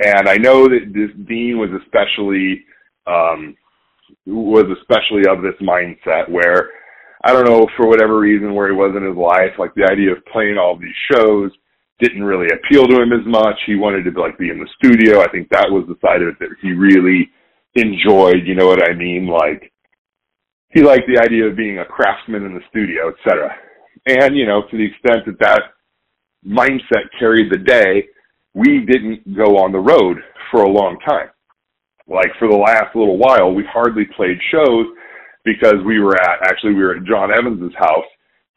[0.00, 2.64] And I know that this Dean was especially
[3.06, 3.56] um,
[4.26, 6.70] was especially of this mindset where
[7.24, 10.12] I don't know for whatever reason where he was in his life, like the idea
[10.12, 11.50] of playing all these shows
[11.98, 13.56] didn't really appeal to him as much.
[13.66, 15.22] He wanted to like be in the studio.
[15.22, 17.30] I think that was the side of it that he really
[17.74, 18.46] enjoyed.
[18.46, 19.26] You know what I mean?
[19.26, 19.72] Like
[20.70, 23.54] he liked the idea of being a craftsman in the studio, etc.
[24.06, 25.62] And, you know, to the extent that that
[26.46, 28.04] mindset carried the day,
[28.54, 30.18] we didn't go on the road
[30.50, 31.30] for a long time.
[32.06, 34.86] Like for the last little while, we hardly played shows
[35.46, 38.04] because we were at, actually we were at John Evans's house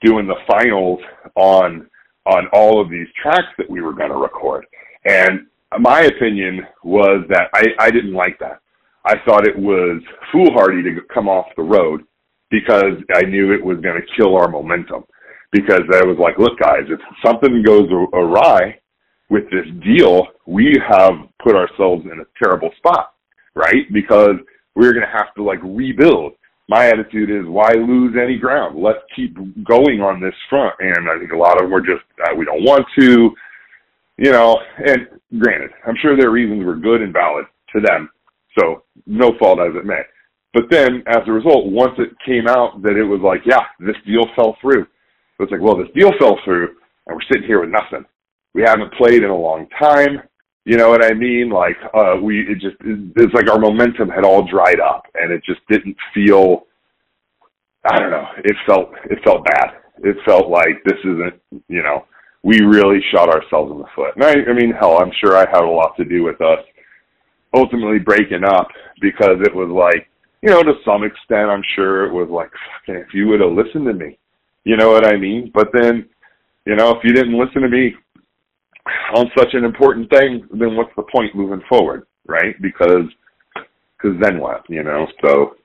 [0.01, 0.99] doing the finals
[1.35, 1.87] on,
[2.25, 4.65] on all of these tracks that we were going to record.
[5.05, 5.45] And
[5.79, 8.59] my opinion was that I, I didn't like that.
[9.05, 12.01] I thought it was foolhardy to come off the road
[12.49, 15.03] because I knew it was going to kill our momentum.
[15.51, 18.79] Because I was like, look, guys, if something goes awry
[19.29, 23.13] with this deal, we have put ourselves in a terrible spot,
[23.55, 23.91] right?
[23.91, 24.35] Because
[24.75, 26.33] we're going to have to like rebuild.
[26.69, 28.79] My attitude is, why lose any ground?
[28.79, 30.75] Let's keep going on this front.
[30.79, 33.31] And I think a lot of them were just, uh, we don't want to,
[34.17, 34.55] you know,
[34.85, 35.07] and
[35.39, 38.07] granted, I'm sure their reasons were good and valid to them.
[38.59, 40.01] So no fault as it may.
[40.53, 43.95] But then, as a result, once it came out that it was like, yeah, this
[44.05, 46.75] deal fell through, it was like, well, this deal fell through,
[47.07, 48.05] and we're sitting here with nothing.
[48.53, 50.21] We haven't played in a long time.
[50.69, 51.49] You know what I mean?
[51.49, 55.43] Like, uh, we, it just, it's like our momentum had all dried up, and it
[55.43, 56.67] just didn't feel,
[57.89, 59.69] I don't know, it felt, it felt bad.
[60.03, 62.05] It felt like this isn't, you know,
[62.43, 64.15] we really shot ourselves in the foot.
[64.15, 66.59] And I, I mean, hell, I'm sure I had a lot to do with us
[67.55, 68.67] ultimately breaking up
[69.01, 70.07] because it was like,
[70.43, 73.53] you know, to some extent, I'm sure it was like, fucking, if you would have
[73.53, 74.19] listened to me,
[74.65, 75.49] you know what I mean?
[75.51, 76.07] But then,
[76.67, 77.95] you know, if you didn't listen to me
[79.15, 82.55] on such an important thing, then what's the point moving forward, right?
[82.61, 83.05] Because,
[83.97, 85.07] because then what, you know?
[85.23, 85.55] So.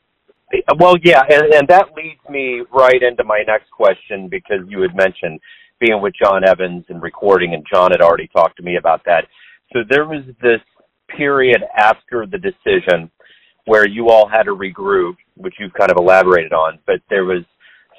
[0.79, 4.95] Well, yeah, and, and that leads me right into my next question because you had
[4.95, 5.41] mentioned
[5.81, 9.25] being with John Evans and recording, and John had already talked to me about that.
[9.73, 10.61] So there was this
[11.17, 13.11] period after the decision
[13.67, 17.43] where you all had to regroup, which you've kind of elaborated on, but there was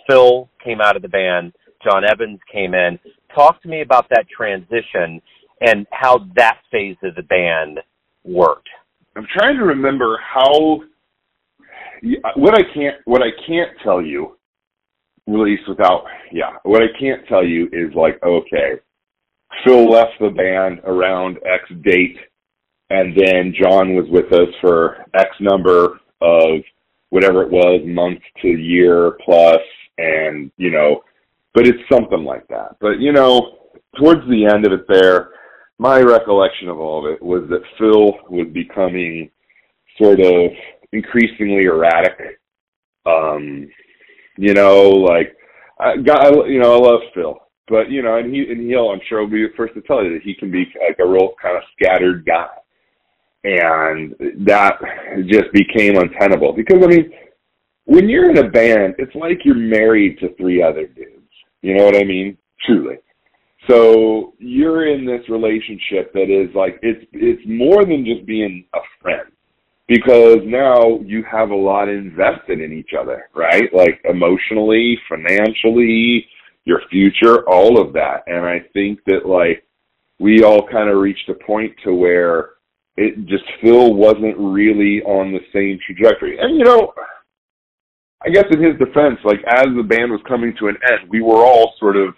[0.07, 2.99] Phil came out of the band, John Evans came in.
[3.33, 5.21] Talk to me about that transition
[5.61, 7.79] and how that phase of the band
[8.23, 8.69] worked.
[9.15, 10.81] I'm trying to remember how
[12.35, 14.37] what I can't what I can't tell you
[15.27, 18.73] release without yeah what I can't tell you is like okay
[19.63, 22.17] Phil left the band around X date
[22.89, 26.61] and then John was with us for X number of
[27.09, 29.61] whatever it was, month to year plus,
[29.97, 31.01] and you know,
[31.53, 32.75] but it's something like that.
[32.79, 35.29] But you know, towards the end of it, there,
[35.77, 39.29] my recollection of all of it was that Phil was becoming
[40.01, 40.51] sort of
[40.91, 42.39] increasingly erratic.
[43.05, 43.69] Um,
[44.37, 45.35] you know, like
[45.79, 49.01] I got, you know, I love Phil, but you know, and he and he'll, I'm
[49.07, 51.33] sure, will be the first to tell you that he can be like a real
[51.41, 52.47] kind of scattered guy
[53.45, 54.79] and that
[55.27, 57.11] just became untenable because I mean,
[57.85, 61.11] when you're in a band, it's like you're married to three other dudes.
[61.61, 62.37] You know what I mean?
[62.65, 62.95] Truly.
[63.67, 68.79] So you're in this relationship that is like it's it's more than just being a
[69.01, 69.31] friend
[69.87, 73.73] because now you have a lot invested in each other, right?
[73.73, 76.25] Like emotionally, financially,
[76.65, 78.23] your future, all of that.
[78.27, 79.63] And I think that like
[80.19, 82.51] we all kind of reached a point to where
[82.97, 86.37] it just Phil wasn't really on the same trajectory.
[86.39, 86.93] And you know,
[88.25, 91.21] I guess in his defense, like as the band was coming to an end, we
[91.21, 92.15] were all sort of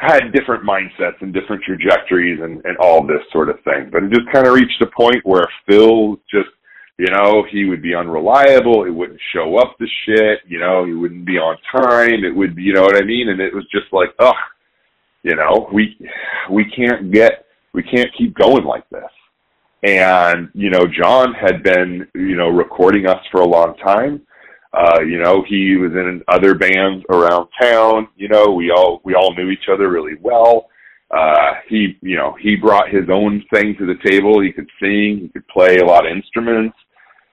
[0.00, 3.90] had different mindsets and different trajectories and, and all this sort of thing.
[3.92, 6.48] But it just kind of reached a point where Phil just,
[6.98, 8.82] you know, he would be unreliable.
[8.84, 10.38] He wouldn't show up to shit.
[10.48, 12.24] You know, he wouldn't be on time.
[12.24, 13.28] It would, you know what I mean?
[13.28, 14.34] And it was just like, ugh,
[15.22, 15.94] you know, we
[16.50, 17.44] we can't get,
[17.74, 19.02] we can't keep going like this.
[19.82, 24.22] And, you know, John had been, you know, recording us for a long time.
[24.72, 28.08] Uh, you know, he was in other bands around town.
[28.16, 30.68] You know, we all, we all knew each other really well.
[31.10, 34.40] Uh, he, you know, he brought his own thing to the table.
[34.40, 36.76] He could sing, he could play a lot of instruments,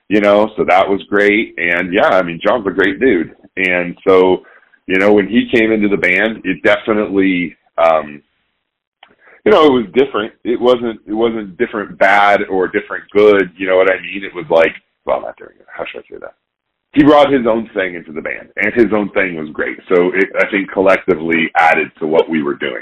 [0.09, 1.53] you know, so that was great.
[1.57, 3.35] And yeah, I mean, John's a great dude.
[3.55, 4.43] And so,
[4.88, 8.23] you know, when he came into the band, it definitely, um,
[9.45, 10.33] you know, it was different.
[10.43, 13.51] It wasn't it wasn't different bad or different good.
[13.57, 14.23] You know what I mean?
[14.23, 14.73] It was like,
[15.05, 15.67] well, not doing it.
[15.71, 16.35] How should I say that?
[16.97, 19.77] He brought his own thing into the band, and his own thing was great.
[19.87, 22.81] So it, I think collectively added to what we were doing.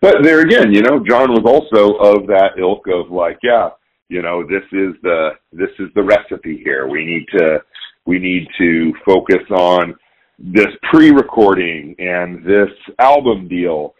[0.00, 3.70] But there again, you know, John was also of that ilk of like, yeah,
[4.08, 6.86] you know, this is the this is the recipe here.
[6.86, 7.58] We need to
[8.06, 9.96] we need to focus on
[10.38, 13.94] this pre-recording and this album deal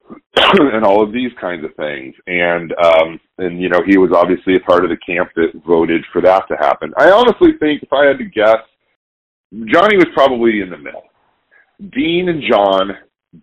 [0.36, 2.16] and all of these kinds of things.
[2.26, 6.04] And um and you know, he was obviously a part of the camp that voted
[6.12, 6.92] for that to happen.
[6.98, 8.58] I honestly think if I had to guess,
[9.52, 11.04] Johnny was probably in the middle.
[11.90, 12.92] Dean and John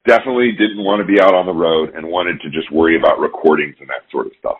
[0.07, 3.19] definitely didn't want to be out on the road and wanted to just worry about
[3.19, 4.57] recordings and that sort of stuff.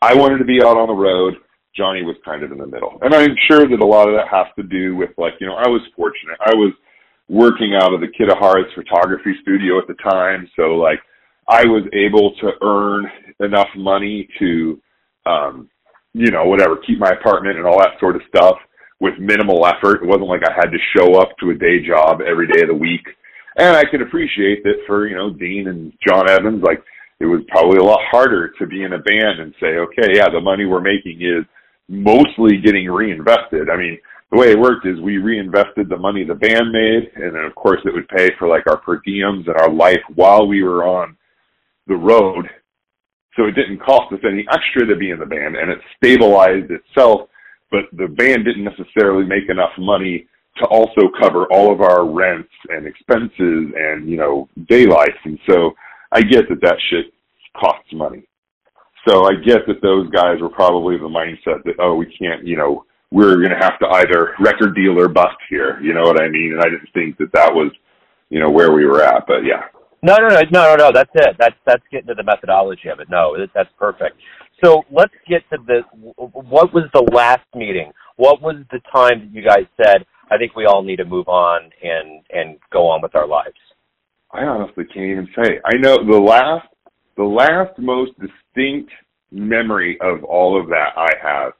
[0.00, 1.34] I wanted to be out on the road.
[1.76, 2.98] Johnny was kind of in the middle.
[3.02, 5.56] And I'm sure that a lot of that has to do with like, you know,
[5.56, 6.38] I was fortunate.
[6.40, 6.72] I was
[7.28, 10.48] working out of the Kitahara's photography studio at the time.
[10.56, 11.00] So like
[11.48, 13.10] I was able to earn
[13.40, 14.80] enough money to,
[15.26, 15.68] um,
[16.12, 18.56] you know, whatever, keep my apartment and all that sort of stuff
[19.04, 20.02] with minimal effort.
[20.02, 22.68] It wasn't like I had to show up to a day job every day of
[22.68, 23.04] the week.
[23.58, 26.82] And I can appreciate that for, you know, Dean and John Evans, like
[27.20, 30.30] it was probably a lot harder to be in a band and say, okay, yeah,
[30.30, 31.44] the money we're making is
[31.86, 33.68] mostly getting reinvested.
[33.68, 33.98] I mean,
[34.32, 37.54] the way it worked is we reinvested the money the band made, and then of
[37.54, 40.82] course it would pay for like our per diems and our life while we were
[40.84, 41.14] on
[41.86, 42.48] the road.
[43.36, 46.70] So it didn't cost us any extra to be in the band, and it stabilized
[46.70, 47.28] itself.
[47.74, 52.54] But the band didn't necessarily make enough money to also cover all of our rents
[52.68, 55.18] and expenses and you know day life.
[55.24, 55.72] And so
[56.12, 57.06] I get that that shit
[57.56, 58.28] costs money.
[59.08, 62.56] So I get that those guys were probably the mindset that oh we can't you
[62.56, 65.80] know we're going to have to either record deal or bust here.
[65.80, 66.52] You know what I mean?
[66.52, 67.70] And I didn't think that that was,
[68.28, 69.24] you know, where we were at.
[69.26, 69.66] But yeah.
[70.02, 70.92] No, no, no, no, no, no.
[70.92, 71.36] That's it.
[71.38, 73.08] That's that's getting to the methodology of it.
[73.10, 74.16] No, that's perfect.
[74.62, 75.80] So let's get to the.
[76.16, 77.92] What was the last meeting?
[78.16, 81.28] what was the time that you guys said, I think we all need to move
[81.28, 83.56] on and and go on with our lives?
[84.32, 85.60] I honestly can't even say.
[85.64, 86.66] I know the last
[87.16, 88.90] the last most distinct
[89.30, 91.52] memory of all of that I have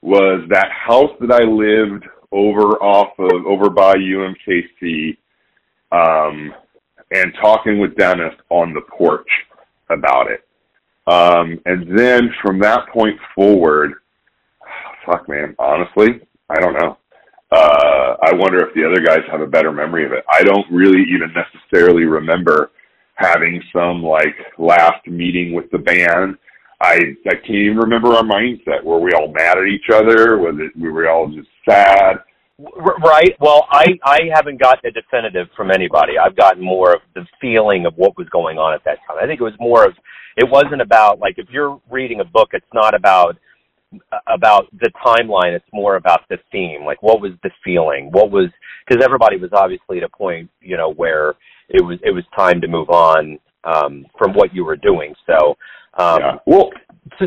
[0.00, 5.16] was that house that I lived over off of over by UMKC
[5.92, 6.52] um
[7.14, 9.28] and talking with Dennis on the porch
[9.90, 10.40] about it.
[11.06, 13.94] Um and then from that point forward
[15.06, 16.98] fuck man, honestly, I don't know.
[17.50, 20.24] Uh, I wonder if the other guys have a better memory of it.
[20.30, 22.70] I don't really even necessarily remember
[23.14, 26.38] having some like last meeting with the band.
[26.80, 26.98] I
[27.28, 28.82] I can't even remember our mindset.
[28.82, 30.38] Were we all mad at each other?
[30.38, 32.16] Was it we were all just sad?
[32.58, 33.36] Right.
[33.38, 36.14] Well, I I haven't gotten a definitive from anybody.
[36.18, 39.18] I've gotten more of the feeling of what was going on at that time.
[39.22, 39.94] I think it was more of
[40.36, 43.36] it wasn't about like if you're reading a book, it's not about
[44.26, 45.54] about the timeline.
[45.54, 46.84] It's more about the theme.
[46.84, 48.10] Like, what was the feeling?
[48.10, 48.48] What was
[48.86, 51.34] because everybody was obviously at a point, you know, where
[51.68, 55.14] it was it was time to move on um, from what you were doing.
[55.26, 55.56] So,
[55.98, 56.38] um, yeah.
[56.46, 56.70] Well,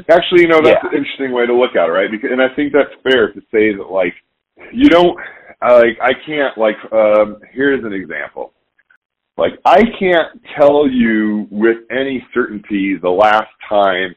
[0.10, 0.90] actually, you know, that's yeah.
[0.90, 2.10] an interesting way to look at it, right?
[2.10, 4.14] Because, and I think that's fair to say that, like,
[4.74, 5.18] you don't
[5.62, 6.78] like I can't like.
[6.92, 8.54] Um, here's an example.
[9.38, 14.16] Like, I can't tell you with any certainty the last time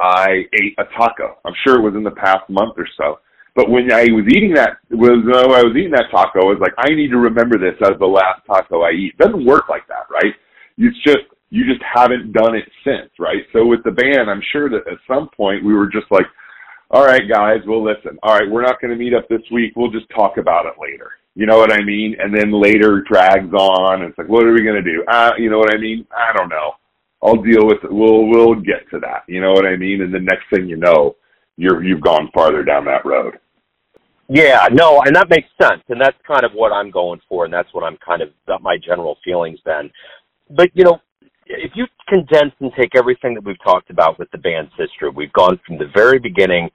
[0.00, 1.38] I ate a taco.
[1.44, 3.20] I'm sure it was in the past month or so.
[3.54, 6.58] But when I was eating that, was uh, I was eating that taco, I was
[6.60, 9.14] like, I need to remember this as the last taco I eat.
[9.18, 10.34] It doesn't work like that, right?
[10.76, 13.46] It's just you just haven't done it since, right?
[13.52, 16.26] So with the band, I'm sure that at some point we were just like,
[16.90, 19.72] all right, guys, well, listen, all right, we're not going to meet up this week.
[19.74, 21.12] We'll just talk about it later.
[21.36, 22.16] You know what I mean?
[22.18, 24.02] And then later drags on.
[24.02, 25.04] It's like, what are we going to do?
[25.06, 26.06] Uh, you know what I mean?
[26.16, 26.72] I don't know.
[27.22, 27.92] I'll deal with it.
[27.92, 29.24] We'll we'll get to that.
[29.28, 30.00] You know what I mean?
[30.00, 31.16] And the next thing you know,
[31.56, 33.38] you're you've gone farther down that road.
[34.28, 37.54] Yeah, no, and that makes sense, and that's kind of what I'm going for, and
[37.54, 38.30] that's what I'm kind of
[38.60, 39.90] my general feelings then.
[40.50, 41.00] But you know,
[41.46, 45.32] if you condense and take everything that we've talked about with the band's history, we've
[45.32, 46.70] gone from the very beginning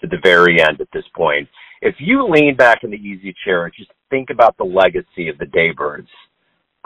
[0.00, 1.48] to the very end at this point.
[1.84, 5.36] If you lean back in the easy chair and just think about the legacy of
[5.36, 6.08] the Daybirds,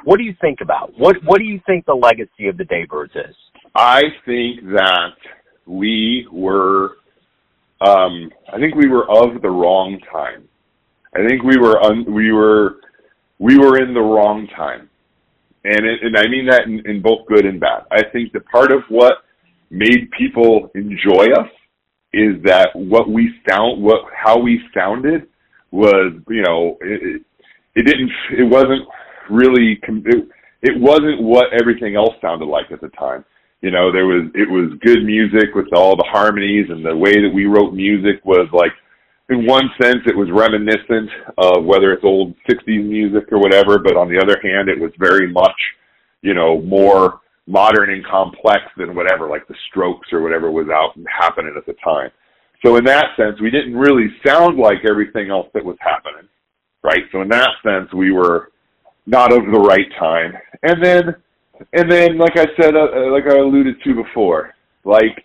[0.02, 0.92] what do you think about?
[0.98, 3.34] What What do you think the legacy of the Daybirds is?
[3.76, 5.14] I think that
[5.66, 6.96] we were,
[7.80, 10.48] um, I think we were of the wrong time.
[11.14, 12.80] I think we were un, we were
[13.38, 14.90] we were in the wrong time,
[15.62, 17.84] and it, and I mean that in, in both good and bad.
[17.92, 19.18] I think that part of what
[19.70, 21.50] made people enjoy us
[22.12, 25.26] is that what we sound what how we sounded
[25.70, 27.22] was you know it,
[27.74, 28.82] it didn't it wasn't
[29.30, 30.28] really it,
[30.62, 33.24] it wasn't what everything else sounded like at the time.
[33.60, 37.12] You know, there was it was good music with all the harmonies and the way
[37.12, 38.72] that we wrote music was like
[39.28, 43.96] in one sense it was reminiscent of whether it's old 60s music or whatever, but
[43.96, 45.58] on the other hand it was very much,
[46.22, 50.94] you know, more modern and complex than whatever like the Strokes or whatever was out
[50.96, 52.10] and happening at the time.
[52.64, 56.28] So in that sense, we didn't really sound like everything else that was happening,
[56.82, 57.02] right?
[57.12, 58.50] So in that sense, we were
[59.06, 60.34] not of the right time.
[60.62, 61.14] And then,
[61.72, 65.24] and then, like I said, uh, uh, like I alluded to before, like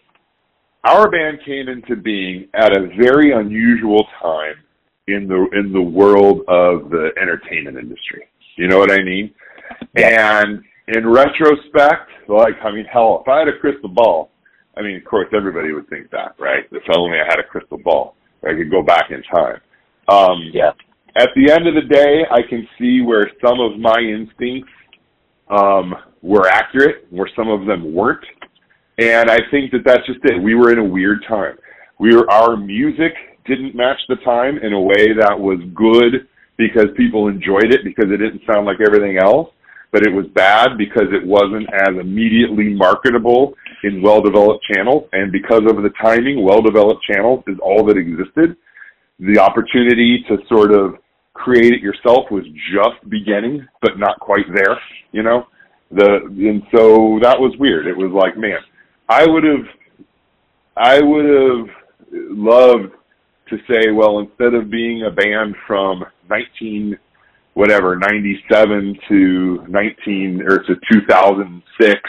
[0.84, 4.56] our band came into being at a very unusual time
[5.08, 8.24] in the in the world of the entertainment industry.
[8.56, 9.34] You know what I mean?
[9.96, 14.32] And in retrospect, like I mean, hell, if I had a crystal ball,
[14.78, 16.66] I mean, of course, everybody would think that, right?
[16.72, 19.62] If only I had a crystal ball, I could go back in time.
[20.08, 20.72] Um, Yeah.
[21.16, 24.72] at the end of the day, I can see where some of my instincts
[25.50, 28.26] um, were accurate, where some of them weren't,
[28.98, 30.42] and I think that that's just it.
[30.42, 31.58] We were in a weird time.
[32.00, 33.14] We were our music
[33.46, 36.28] didn't match the time in a way that was good
[36.58, 39.50] because people enjoyed it because it didn't sound like everything else,
[39.94, 43.54] but it was bad because it wasn't as immediately marketable
[43.86, 48.58] in well-developed channels, and because of the timing, well-developed channels is all that existed
[49.20, 50.96] the opportunity to sort of
[51.34, 54.80] create it yourself was just beginning, but not quite there,
[55.12, 55.48] you know?
[55.92, 57.86] The and so that was weird.
[57.86, 58.60] It was like, man,
[59.08, 59.66] I would have
[60.76, 61.68] I would have
[62.12, 62.94] loved
[63.50, 66.98] to say, well, instead of being a band from nineteen
[67.54, 72.02] whatever, ninety seven to nineteen or to two thousand six,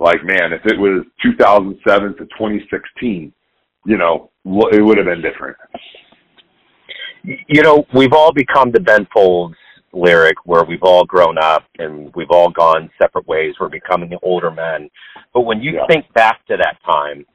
[0.00, 3.32] like man, if it was two thousand seven to twenty sixteen,
[3.86, 5.56] you know, it would have been different
[7.48, 9.56] you know, we've all become the Ben Folds
[9.92, 13.54] lyric where we've all grown up and we've all gone separate ways.
[13.58, 14.90] We're becoming older men.
[15.32, 15.86] But when you Yeah.
[15.86, 17.26] think back to that time,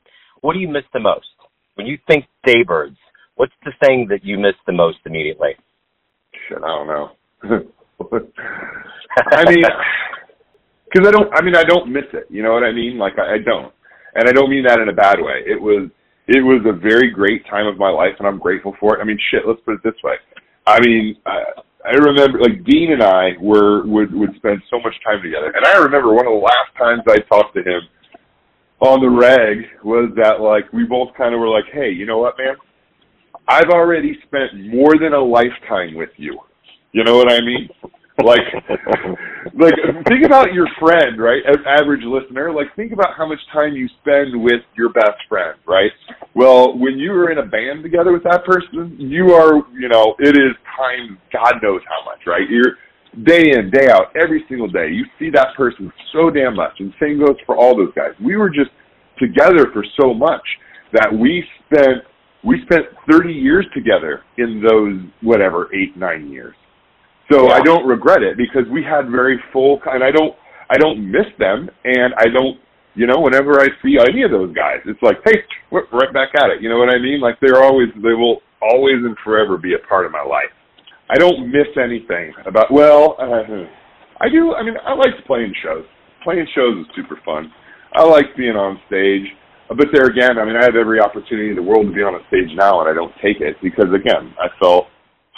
[0.42, 1.30] what do you miss the most?
[1.76, 2.98] When you think Daybirds,
[3.36, 5.56] What's the thing that you miss the most immediately?
[6.48, 7.14] Shit, I don't know.
[7.44, 7.50] I
[9.50, 9.64] mean,
[10.92, 11.34] because I don't.
[11.34, 12.28] I mean, I don't miss it.
[12.30, 12.98] You know what I mean?
[12.98, 13.74] Like I, I don't,
[14.16, 15.44] and I don't mean that in a bad way.
[15.46, 15.90] It was
[16.28, 19.02] it was a very great time of my life, and I'm grateful for it.
[19.02, 19.44] I mean, shit.
[19.46, 20.16] Let's put it this way.
[20.66, 21.44] I mean, I,
[21.86, 25.66] I remember like Dean and I were would would spend so much time together, and
[25.66, 27.82] I remember one of the last times I talked to him
[28.80, 32.20] on the reg was that like we both kind of were like, hey, you know
[32.20, 32.56] what, man?
[33.48, 36.40] I've already spent more than a lifetime with you.
[36.94, 37.70] You know what I mean?
[38.22, 38.46] like
[39.58, 39.74] like
[40.08, 41.42] think about your friend right?
[41.48, 45.58] As average listener like think about how much time you spend with your best friend
[45.68, 45.92] right?
[46.36, 50.16] Well when you are in a band together with that person you are you know
[50.20, 52.48] it is time god knows how much right?
[52.50, 52.78] You're
[53.26, 56.74] day in day out every single day you see that person so damn much.
[56.80, 58.12] And same goes for all those guys.
[58.24, 58.72] We were just
[59.20, 60.46] together for so much
[60.94, 62.04] that we spent
[62.46, 66.56] we spent 30 years together in those whatever eight nine years
[67.32, 67.56] so yeah.
[67.56, 70.36] I don't regret it because we had very full, and I don't,
[70.70, 72.60] I don't miss them, and I don't,
[72.96, 76.30] you know, whenever I see any of those guys, it's like, hey, we're right back
[76.38, 76.62] at it.
[76.62, 77.22] You know what I mean?
[77.22, 80.52] Like they're always, they will always and forever be a part of my life.
[81.10, 82.72] I don't miss anything about.
[82.72, 83.68] Well, uh,
[84.22, 84.54] I do.
[84.54, 85.86] I mean, I like playing shows.
[86.24, 87.52] Playing shows is super fun.
[87.94, 89.28] I like being on stage.
[89.70, 92.16] But there again, I mean, I have every opportunity in the world to be on
[92.16, 94.88] a stage now, and I don't take it because, again, I felt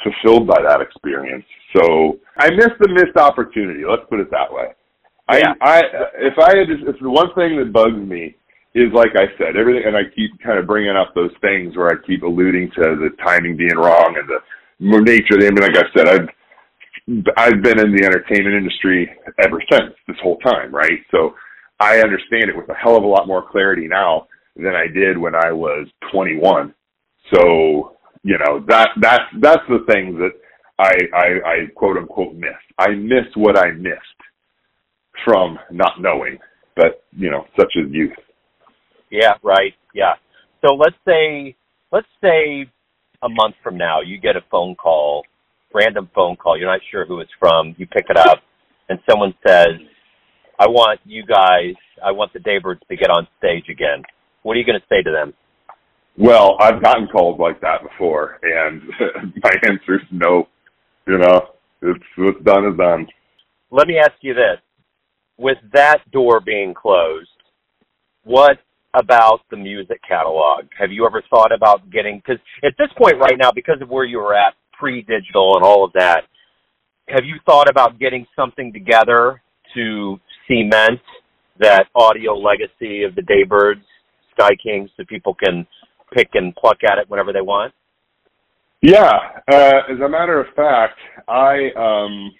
[0.03, 1.45] fulfilled by that experience.
[1.75, 3.83] So I missed the missed opportunity.
[3.87, 4.67] Let's put it that way.
[5.31, 5.53] Yeah.
[5.61, 5.79] I, I,
[6.19, 8.35] if I had, if the one thing that bugs me
[8.75, 11.87] is like I said, everything, and I keep kind of bringing up those things where
[11.87, 15.47] I keep alluding to the timing being wrong and the nature of the.
[15.47, 16.29] I mean, like I said, I've
[17.37, 19.09] I've been in the entertainment industry
[19.39, 20.99] ever since this whole time, right?
[21.11, 21.35] So
[21.79, 25.17] I understand it with a hell of a lot more clarity now than I did
[25.17, 26.73] when I was 21.
[27.33, 30.31] So you know that that's that's the thing that
[30.77, 32.53] I, I, I quote unquote missed.
[32.77, 33.99] I missed what I missed
[35.23, 36.37] from not knowing,
[36.75, 38.11] but you know, such as youth.
[39.09, 39.73] Yeah, right.
[39.93, 40.15] Yeah.
[40.65, 41.55] So let's say,
[41.91, 42.69] let's say
[43.23, 45.23] a month from now, you get a phone call,
[45.73, 46.57] random phone call.
[46.57, 47.75] You're not sure who it's from.
[47.77, 48.39] You pick it up,
[48.89, 49.79] and someone says,
[50.59, 51.75] "I want you guys.
[52.03, 54.03] I want the Daybirds to get on stage again."
[54.43, 55.33] What are you going to say to them?
[56.17, 58.81] Well, I've gotten calls like that before, and
[59.43, 60.47] my answer is no
[61.07, 61.49] you know,
[61.81, 63.07] it's what's done is done.
[63.71, 64.59] Let me ask you this:
[65.37, 67.29] with that door being closed,
[68.23, 68.57] what
[68.93, 70.65] about the music catalog?
[70.79, 72.17] Have you ever thought about getting?
[72.17, 75.85] Because at this point right now, because of where you were at pre-digital and all
[75.85, 76.21] of that,
[77.07, 79.41] have you thought about getting something together
[79.73, 80.99] to cement
[81.59, 83.83] that audio legacy of the Daybirds,
[84.31, 85.65] Sky Kings, so people can
[86.13, 87.73] pick and pluck at it whenever they want?
[88.87, 89.17] Yeah,
[89.51, 92.31] uh, as a matter of fact, I um,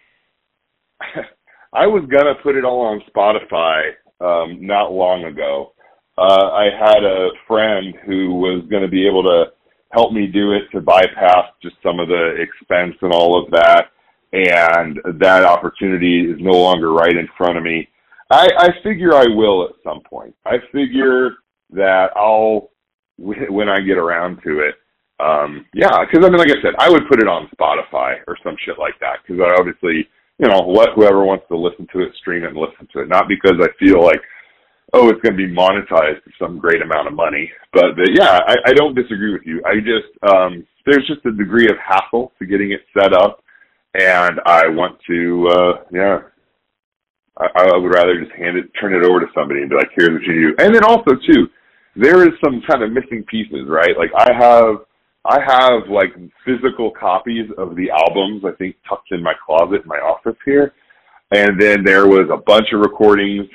[1.73, 5.73] I was gonna put it all on Spotify um, not long ago.
[6.19, 9.45] Uh, I had a friend who was gonna be able to
[9.91, 13.87] help me do it to bypass just some of the expense and all of that,
[14.31, 17.89] and that opportunity is no longer right in front of me.
[18.29, 20.35] I, I figure I will at some point.
[20.45, 21.31] I figure
[21.71, 22.69] that I'll
[23.17, 24.75] when I get around to it
[25.20, 28.38] um, yeah, because I mean, like I said, I would put it on Spotify or
[28.43, 30.07] some shit like that because I obviously,
[30.39, 33.07] you know, let whoever wants to listen to it stream it and listen to it.
[33.07, 34.20] Not because I feel like,
[34.91, 37.49] oh, it's going to be monetized for some great amount of money.
[37.72, 39.63] But, but yeah, I, I don't disagree with you.
[39.66, 43.41] I just um, there's just a degree of hassle to getting it set up,
[43.93, 46.20] and I want to, uh, yeah.
[47.38, 49.89] I, I would rather just hand it, turn it over to somebody and be like,
[49.93, 51.49] "Here's what you do." And then also too,
[51.93, 53.97] there is some kind of missing pieces, right?
[53.97, 54.86] Like I have
[55.26, 56.13] I have like
[56.45, 60.73] physical copies of the albums, I think tucked in my closet in my office here.
[61.32, 63.47] And then there was a bunch of recordings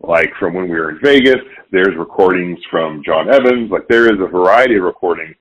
[0.00, 1.42] like from when we were in Vegas.
[1.72, 3.70] There's recordings from John Evans.
[3.72, 5.34] Like there is a variety of recordings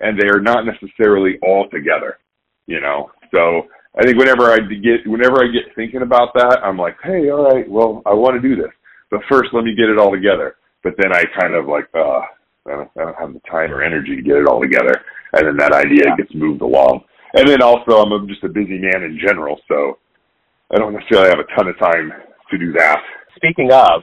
[0.00, 2.18] and they are not necessarily all together,
[2.66, 3.10] you know?
[3.34, 3.66] So
[3.98, 7.52] I think whenever I get, whenever I get thinking about that, I'm like, Hey, all
[7.52, 8.70] right, well, I want to do this,
[9.10, 10.54] but first let me get it all together.
[10.84, 12.20] But then I kind of like, uh,
[12.66, 15.02] I don't, I don't have the time or energy to get it all together
[15.32, 16.16] and then that idea yeah.
[16.16, 17.04] gets moved along.
[17.34, 19.98] And then also, I'm just a busy man in general, so
[20.70, 22.12] I don't necessarily have a ton of time
[22.50, 23.02] to do that.
[23.36, 24.02] Speaking of,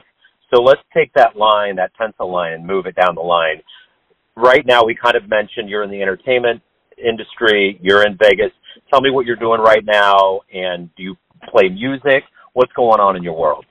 [0.52, 3.62] so let's take that line, that pencil line, and move it down the line.
[4.36, 6.60] Right now, we kind of mentioned you're in the entertainment
[6.98, 8.50] industry, you're in Vegas.
[8.90, 11.16] Tell me what you're doing right now, and do you
[11.48, 12.24] play music?
[12.54, 13.64] What's going on in your world?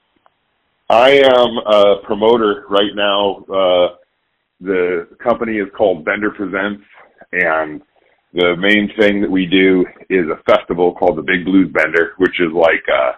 [0.89, 3.43] I am a promoter right now.
[3.43, 3.95] Uh,
[4.61, 6.83] the company is called Bender Presents
[7.31, 7.81] and
[8.33, 12.39] the main thing that we do is a festival called the Big Blues Bender, which
[12.39, 13.13] is like uh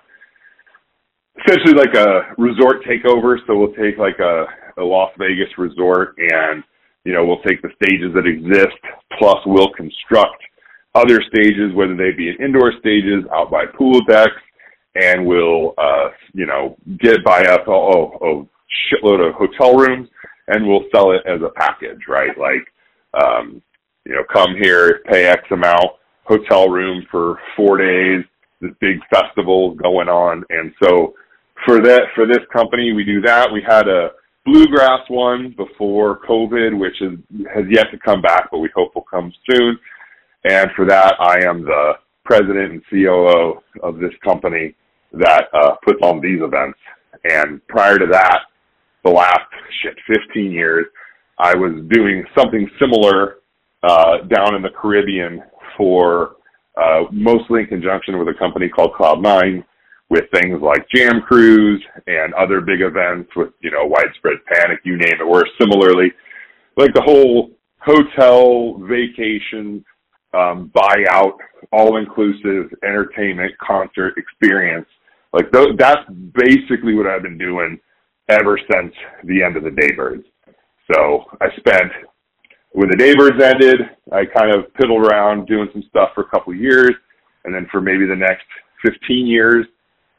[1.46, 3.38] essentially like a resort takeover.
[3.48, 4.46] So we'll take like a,
[4.78, 6.64] a Las Vegas resort and
[7.04, 8.78] you know, we'll take the stages that exist,
[9.18, 10.42] plus we'll construct
[10.94, 14.42] other stages, whether they be indoor stages out by pool decks,
[14.96, 18.46] and we'll, uh, you know, get by us all, a, a
[18.92, 20.08] shitload of hotel rooms,
[20.48, 22.38] and we'll sell it as a package, right?
[22.38, 22.68] Like,
[23.22, 23.62] um,
[24.06, 25.92] you know, come here, pay X amount,
[26.24, 28.24] hotel room for four days,
[28.60, 31.14] this big festival going on, and so
[31.66, 33.52] for that for this company, we do that.
[33.52, 34.12] We had a
[34.46, 37.18] bluegrass one before COVID, which is,
[37.54, 39.78] has yet to come back, but we hope will come soon.
[40.44, 41.94] And for that, I am the
[42.26, 44.76] president and COO of this company
[45.14, 46.80] that uh, puts on these events.
[47.26, 48.39] And prior to that,
[49.04, 49.39] the last
[49.82, 50.86] shit 15 years,
[51.38, 53.38] I was doing something similar
[53.84, 55.41] uh, down in the Caribbean
[55.78, 56.36] for
[56.78, 59.64] uh, mostly in conjunction with a company called Cloud9
[60.10, 64.97] with things like Jam Cruise and other big events with, you know, widespread panic, you
[64.97, 66.12] name it, where similarly,
[66.76, 69.84] like the whole hotel vacation,
[70.34, 71.34] um, buyout,
[71.72, 74.88] all inclusive entertainment concert experience.
[75.34, 77.80] Like th- that's basically what I've been doing
[78.32, 78.93] ever since
[79.25, 80.23] the end of the Daybirds.
[80.91, 81.91] So I spent
[82.73, 86.53] when the Daybirds ended, I kind of piddled around doing some stuff for a couple
[86.53, 86.91] of years,
[87.43, 88.45] and then for maybe the next
[88.86, 89.65] 15 years,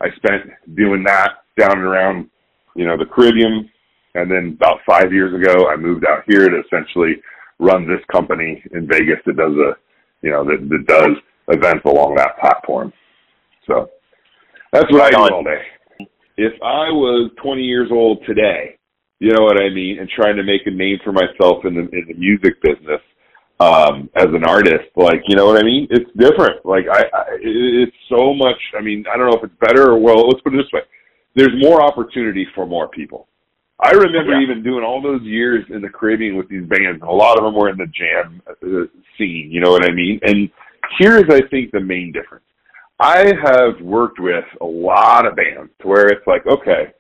[0.01, 2.29] I spent doing that down and around,
[2.77, 3.71] you know, the Caribbean.
[4.15, 7.23] And then about five years ago, I moved out here to essentially
[7.59, 9.73] run this company in Vegas that does a,
[10.21, 11.17] you know, that, that does
[11.49, 12.93] events along that platform.
[13.67, 13.89] So
[14.73, 15.63] that's what I do all day.
[16.37, 18.79] If I was 20 years old today,
[19.19, 21.83] you know what I mean, and trying to make a name for myself in the
[21.93, 23.01] in the music business,
[23.63, 24.91] um, as an artist.
[24.97, 25.87] Like, you know what I mean?
[25.91, 26.65] It's different.
[26.65, 28.59] Like, I, I, it's so much.
[28.77, 30.27] I mean, I don't know if it's better or well.
[30.29, 30.81] Let's put it this way:
[31.35, 33.29] there's more opportunity for more people.
[33.81, 34.43] I remember yeah.
[34.43, 37.03] even doing all those years in the Caribbean with these bands.
[37.03, 38.87] A lot of them were in the jam uh,
[39.19, 39.49] scene.
[39.51, 40.21] You know what I mean?
[40.23, 40.49] And
[40.99, 42.45] here's, I think, the main difference.
[43.01, 46.93] I have worked with a lot of bands where it's like, okay,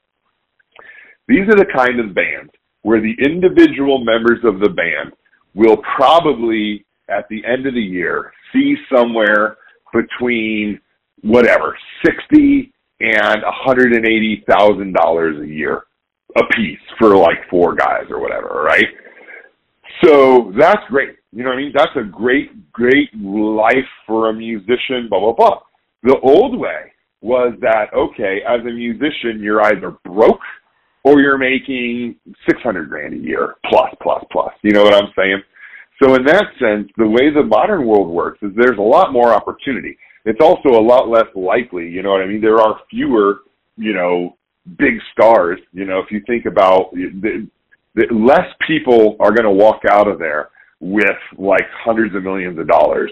[1.28, 2.50] these are the kind of bands
[2.82, 5.12] where the individual members of the band
[5.54, 9.56] will probably at the end of the year see somewhere
[9.92, 10.80] between
[11.22, 15.84] whatever sixty and a hundred and eighty thousand dollars a year
[16.36, 18.86] a piece for like four guys or whatever, right?
[20.02, 21.16] So that's great.
[21.32, 21.72] You know what I mean?
[21.74, 23.76] That's a great, great life
[24.06, 25.60] for a musician, blah, blah, blah.
[26.02, 30.40] The old way was that, okay, as a musician, you're either broke
[31.04, 32.16] or you're making
[32.48, 34.52] 600 grand a year plus, plus, plus.
[34.62, 35.42] You know what I'm saying?
[36.02, 39.32] So in that sense, the way the modern world works is there's a lot more
[39.32, 39.96] opportunity.
[40.24, 42.40] It's also a lot less likely, you know what I mean?
[42.40, 43.40] There are fewer,
[43.76, 44.36] you know,
[44.78, 45.58] big stars.
[45.72, 47.48] You know, if you think about the,
[47.94, 50.50] the less people are going to walk out of there
[50.80, 51.04] with
[51.38, 53.10] like hundreds of millions of dollars,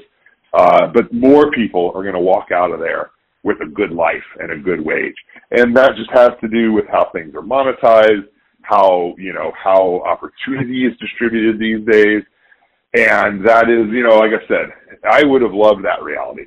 [0.52, 3.10] uh, but more people are going to walk out of there
[3.42, 5.14] with a good life and a good wage.
[5.50, 8.28] And that just has to do with how things are monetized,
[8.62, 12.22] how, you know, how opportunity is distributed these days.
[12.92, 14.72] And that is, you know, like I said,
[15.08, 16.46] I would have loved that reality.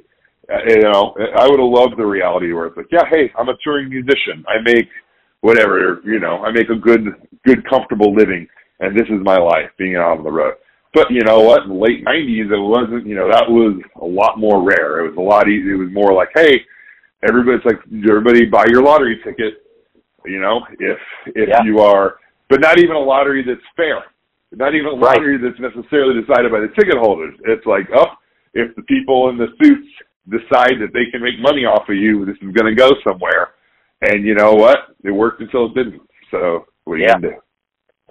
[0.51, 3.49] Uh, you know, I would have loved the reality where it's like, yeah, hey, I'm
[3.49, 4.43] a touring musician.
[4.47, 4.89] I make
[5.39, 7.05] whatever, you know, I make a good,
[7.45, 8.47] good, comfortable living,
[8.79, 10.55] and this is my life, being out on the road.
[10.93, 11.63] But you know what?
[11.63, 13.07] In the late '90s, it wasn't.
[13.07, 15.05] You know, that was a lot more rare.
[15.05, 15.73] It was a lot easier.
[15.73, 16.61] It was more like, hey,
[17.27, 17.79] everybody's like
[18.09, 19.65] everybody buy your lottery ticket
[20.25, 21.63] you know if if yeah.
[21.63, 22.17] you are
[22.49, 24.03] but not even a lottery that's fair
[24.51, 25.51] not even a lottery right.
[25.51, 28.07] that's necessarily decided by the ticket holders it's like oh
[28.53, 29.87] if the people in the suits
[30.29, 33.55] decide that they can make money off of you this is going to go somewhere
[34.01, 37.15] and you know what it worked until it didn't so what you yeah.
[37.15, 37.35] to do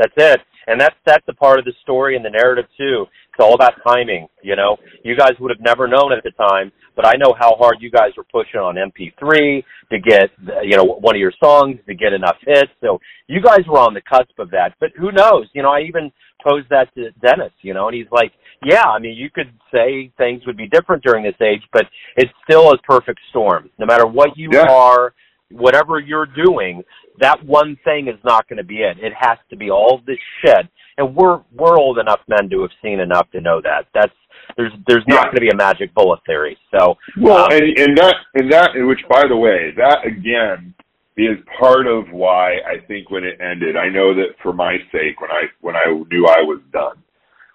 [0.03, 3.41] that's it and that's that's a part of the story and the narrative too it's
[3.41, 7.07] all about timing you know you guys would have never known at the time but
[7.07, 10.31] I know how hard you guys were pushing on MP3 to get,
[10.63, 12.71] you know, one of your songs to get enough hits.
[12.81, 12.99] So
[13.29, 14.75] you guys were on the cusp of that.
[14.79, 15.49] But who knows?
[15.55, 16.13] You know, I even
[16.47, 18.33] posed that to Dennis, you know, and he's like,
[18.65, 21.87] yeah, I mean, you could say things would be different during this age, but
[22.17, 23.71] it still is perfect storm.
[23.79, 24.67] No matter what you yeah.
[24.69, 25.15] are,
[25.51, 26.83] whatever you're doing,
[27.23, 28.99] that one thing is not going to be it.
[28.99, 30.67] It has to be all this shit.
[30.99, 33.87] And we're we're old enough men to have seen enough to know that.
[33.95, 34.13] That's
[34.57, 35.25] there's there's not yeah.
[35.25, 36.59] going to be a magic bullet theory.
[36.77, 40.75] So well, um, and, and that and that which by the way, that again
[41.17, 45.21] is part of why I think when it ended, I know that for my sake,
[45.21, 47.03] when I when I knew I was done,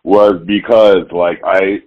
[0.04, 1.80] was because like I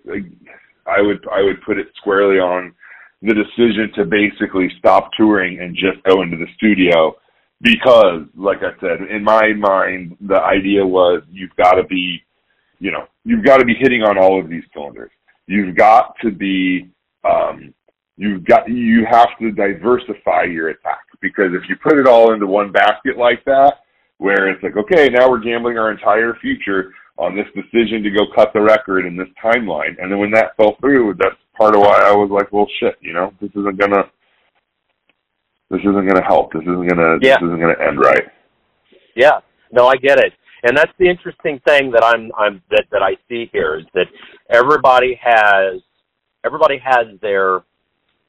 [0.86, 2.74] I would I would put it squarely on
[3.22, 7.16] the decision to basically stop touring and just go into the studio
[7.60, 12.22] because, like I said, in my mind, the idea was you've got to be,
[12.78, 15.10] you know, you've got to be hitting on all of these cylinders.
[15.46, 16.90] You've got to be,
[17.28, 17.74] um,
[18.16, 22.46] you've got, you have to diversify your attack because if you put it all into
[22.46, 23.80] one basket like that,
[24.18, 28.24] where it's like, okay, now we're gambling our entire future on this decision to go
[28.34, 31.82] cut the record in this timeline, and then when that fell through, that's part of
[31.82, 34.04] why I was like, well, shit, you know, this isn't gonna
[35.70, 36.52] this isn't going to help.
[36.52, 37.36] This isn't going to Yeah.
[37.36, 38.24] this isn't going to end right.
[39.14, 39.40] Yeah,
[39.72, 43.16] no, I get it, and that's the interesting thing that I'm I'm that that I
[43.28, 44.06] see here is that
[44.48, 45.80] everybody has
[46.44, 47.62] everybody has their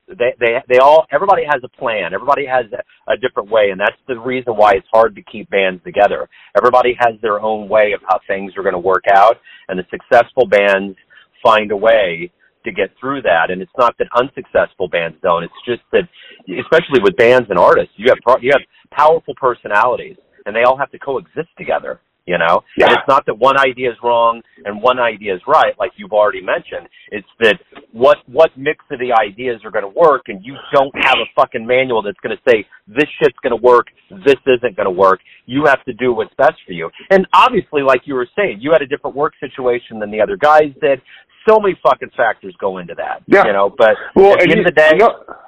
[0.07, 2.13] they they they all everybody has a plan.
[2.13, 5.49] Everybody has a, a different way, and that's the reason why it's hard to keep
[5.49, 6.27] bands together.
[6.57, 9.37] Everybody has their own way of how things are going to work out,
[9.67, 10.97] and the successful bands
[11.43, 12.31] find a way
[12.65, 13.49] to get through that.
[13.49, 15.43] And it's not that unsuccessful bands don't.
[15.43, 16.03] It's just that,
[16.47, 20.91] especially with bands and artists, you have you have powerful personalities, and they all have
[20.91, 21.99] to coexist together.
[22.31, 22.85] You know, Yeah.
[22.85, 26.13] and it's not that one idea is wrong and one idea is right, like you've
[26.13, 26.87] already mentioned.
[27.11, 27.57] It's that
[27.91, 31.27] what what mix of the ideas are going to work, and you don't have a
[31.35, 32.57] fucking manual that's going to say
[32.87, 33.87] this shit's going to work,
[34.25, 35.19] this isn't going to work.
[35.45, 36.89] You have to do what's best for you.
[37.09, 40.37] And obviously, like you were saying, you had a different work situation than the other
[40.37, 41.01] guys did.
[41.49, 43.23] So many fucking factors go into that.
[43.27, 43.45] Yeah.
[43.47, 44.91] You know, but Well, at the end you- of the day,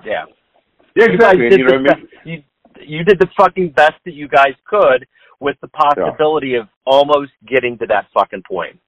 [0.03, 0.25] yeah.
[0.95, 1.45] Yeah, exactly.
[1.49, 2.09] you know what I mean?
[2.25, 2.43] you
[2.81, 5.05] you did the fucking best that you guys could
[5.39, 8.79] with the possibility of almost getting to that fucking point.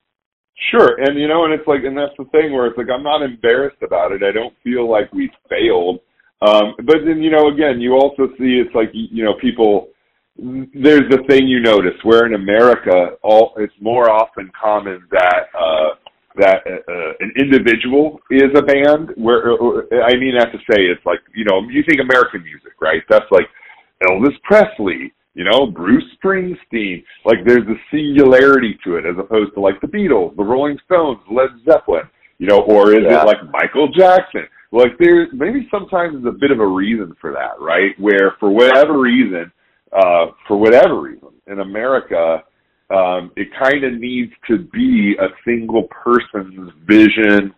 [0.72, 3.04] Sure, and you know, and it's like, and that's the thing where it's like I'm
[3.04, 4.24] not embarrassed about it.
[4.24, 6.00] I don't feel like we failed.
[6.42, 9.90] Um, but then you know, again, you also see it's like you know, people.
[10.38, 15.96] There's the thing you notice where in America, all it's more often common that uh,
[16.38, 19.12] that uh, an individual is a band.
[19.16, 19.56] Where
[20.04, 23.02] I mean, not to say it's like you know, you think American music, right?
[23.10, 23.48] That's like
[24.04, 27.04] Elvis Presley, you know, Bruce Springsteen.
[27.26, 31.20] Like there's a singularity to it as opposed to like the Beatles, the Rolling Stones,
[31.32, 32.04] Led Zeppelin,
[32.38, 33.22] you know, or is Yeah.
[33.22, 34.48] it like Michael Jackson?
[34.72, 37.98] Like there maybe sometimes there's a bit of a reason for that, right?
[38.00, 39.52] Where for whatever reason,
[39.94, 42.44] uh, for whatever reason, in America,
[42.90, 47.54] um, it kind of needs to be a single person's vision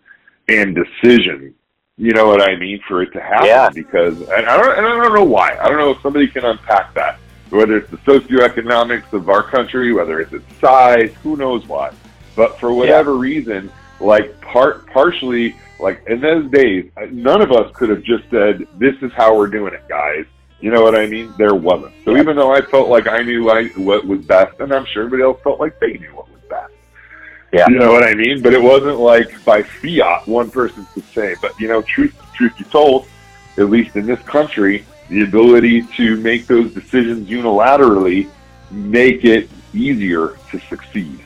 [0.48, 1.54] and decision.
[1.98, 2.80] You know what I mean?
[2.88, 3.70] For it to happen, Yeah.
[3.70, 5.58] because and I don't, and I don't know why.
[5.60, 7.18] I don't know if somebody can unpack that.
[7.50, 11.96] Whether it's the socioeconomics of our country, whether it's its size, who knows what.
[12.36, 17.74] But for whatever reason, like part partially, like in those days, uh, none of us
[17.76, 20.26] could have just said, "This is how we're doing it, guys."
[20.60, 21.34] You know what I mean?
[21.38, 21.94] There wasn't.
[22.04, 25.04] So even though I felt like I knew I, what was best, and I'm sure
[25.06, 26.37] everybody else felt like they knew what was.
[27.54, 27.66] Yeah.
[27.70, 28.42] You know what I mean?
[28.42, 31.36] But it wasn't like by fiat one person could say.
[31.42, 33.08] But you know, truth truth be told,
[33.58, 38.30] at least in this country, the ability to make those decisions unilaterally
[38.70, 41.20] make it easier to succeed.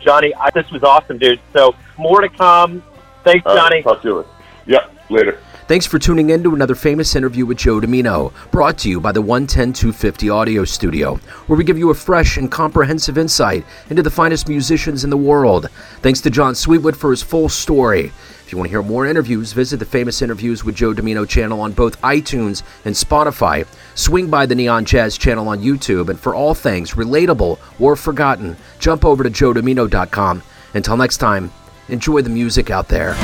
[0.00, 1.40] Johnny, I, this was awesome, dude.
[1.52, 2.82] So more to come.
[3.24, 3.82] Thanks, All right, Johnny.
[3.82, 4.28] talk to you later.
[4.66, 5.40] Yep, later.
[5.68, 9.10] Thanks for tuning in to another famous interview with Joe Dimino, brought to you by
[9.10, 11.16] the 110 250 Audio Studio,
[11.48, 15.16] where we give you a fresh and comprehensive insight into the finest musicians in the
[15.16, 15.68] world.
[16.02, 18.12] Thanks to Jon Sweetwood for his full story.
[18.44, 21.60] If you want to hear more interviews, visit the Famous Interviews with Joe Dimino channel
[21.60, 23.66] on both iTunes and Spotify.
[23.96, 28.56] Swing by the Neon Jazz channel on YouTube, and for all things relatable or forgotten,
[28.78, 30.42] jump over to joedimino.com.
[30.74, 31.50] Until next time,
[31.88, 33.16] enjoy the music out there.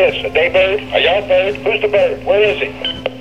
[0.00, 0.24] This?
[0.24, 0.80] A day bird?
[0.94, 1.54] A young bird?
[1.56, 2.24] Who's the bird?
[2.24, 2.99] Where is he?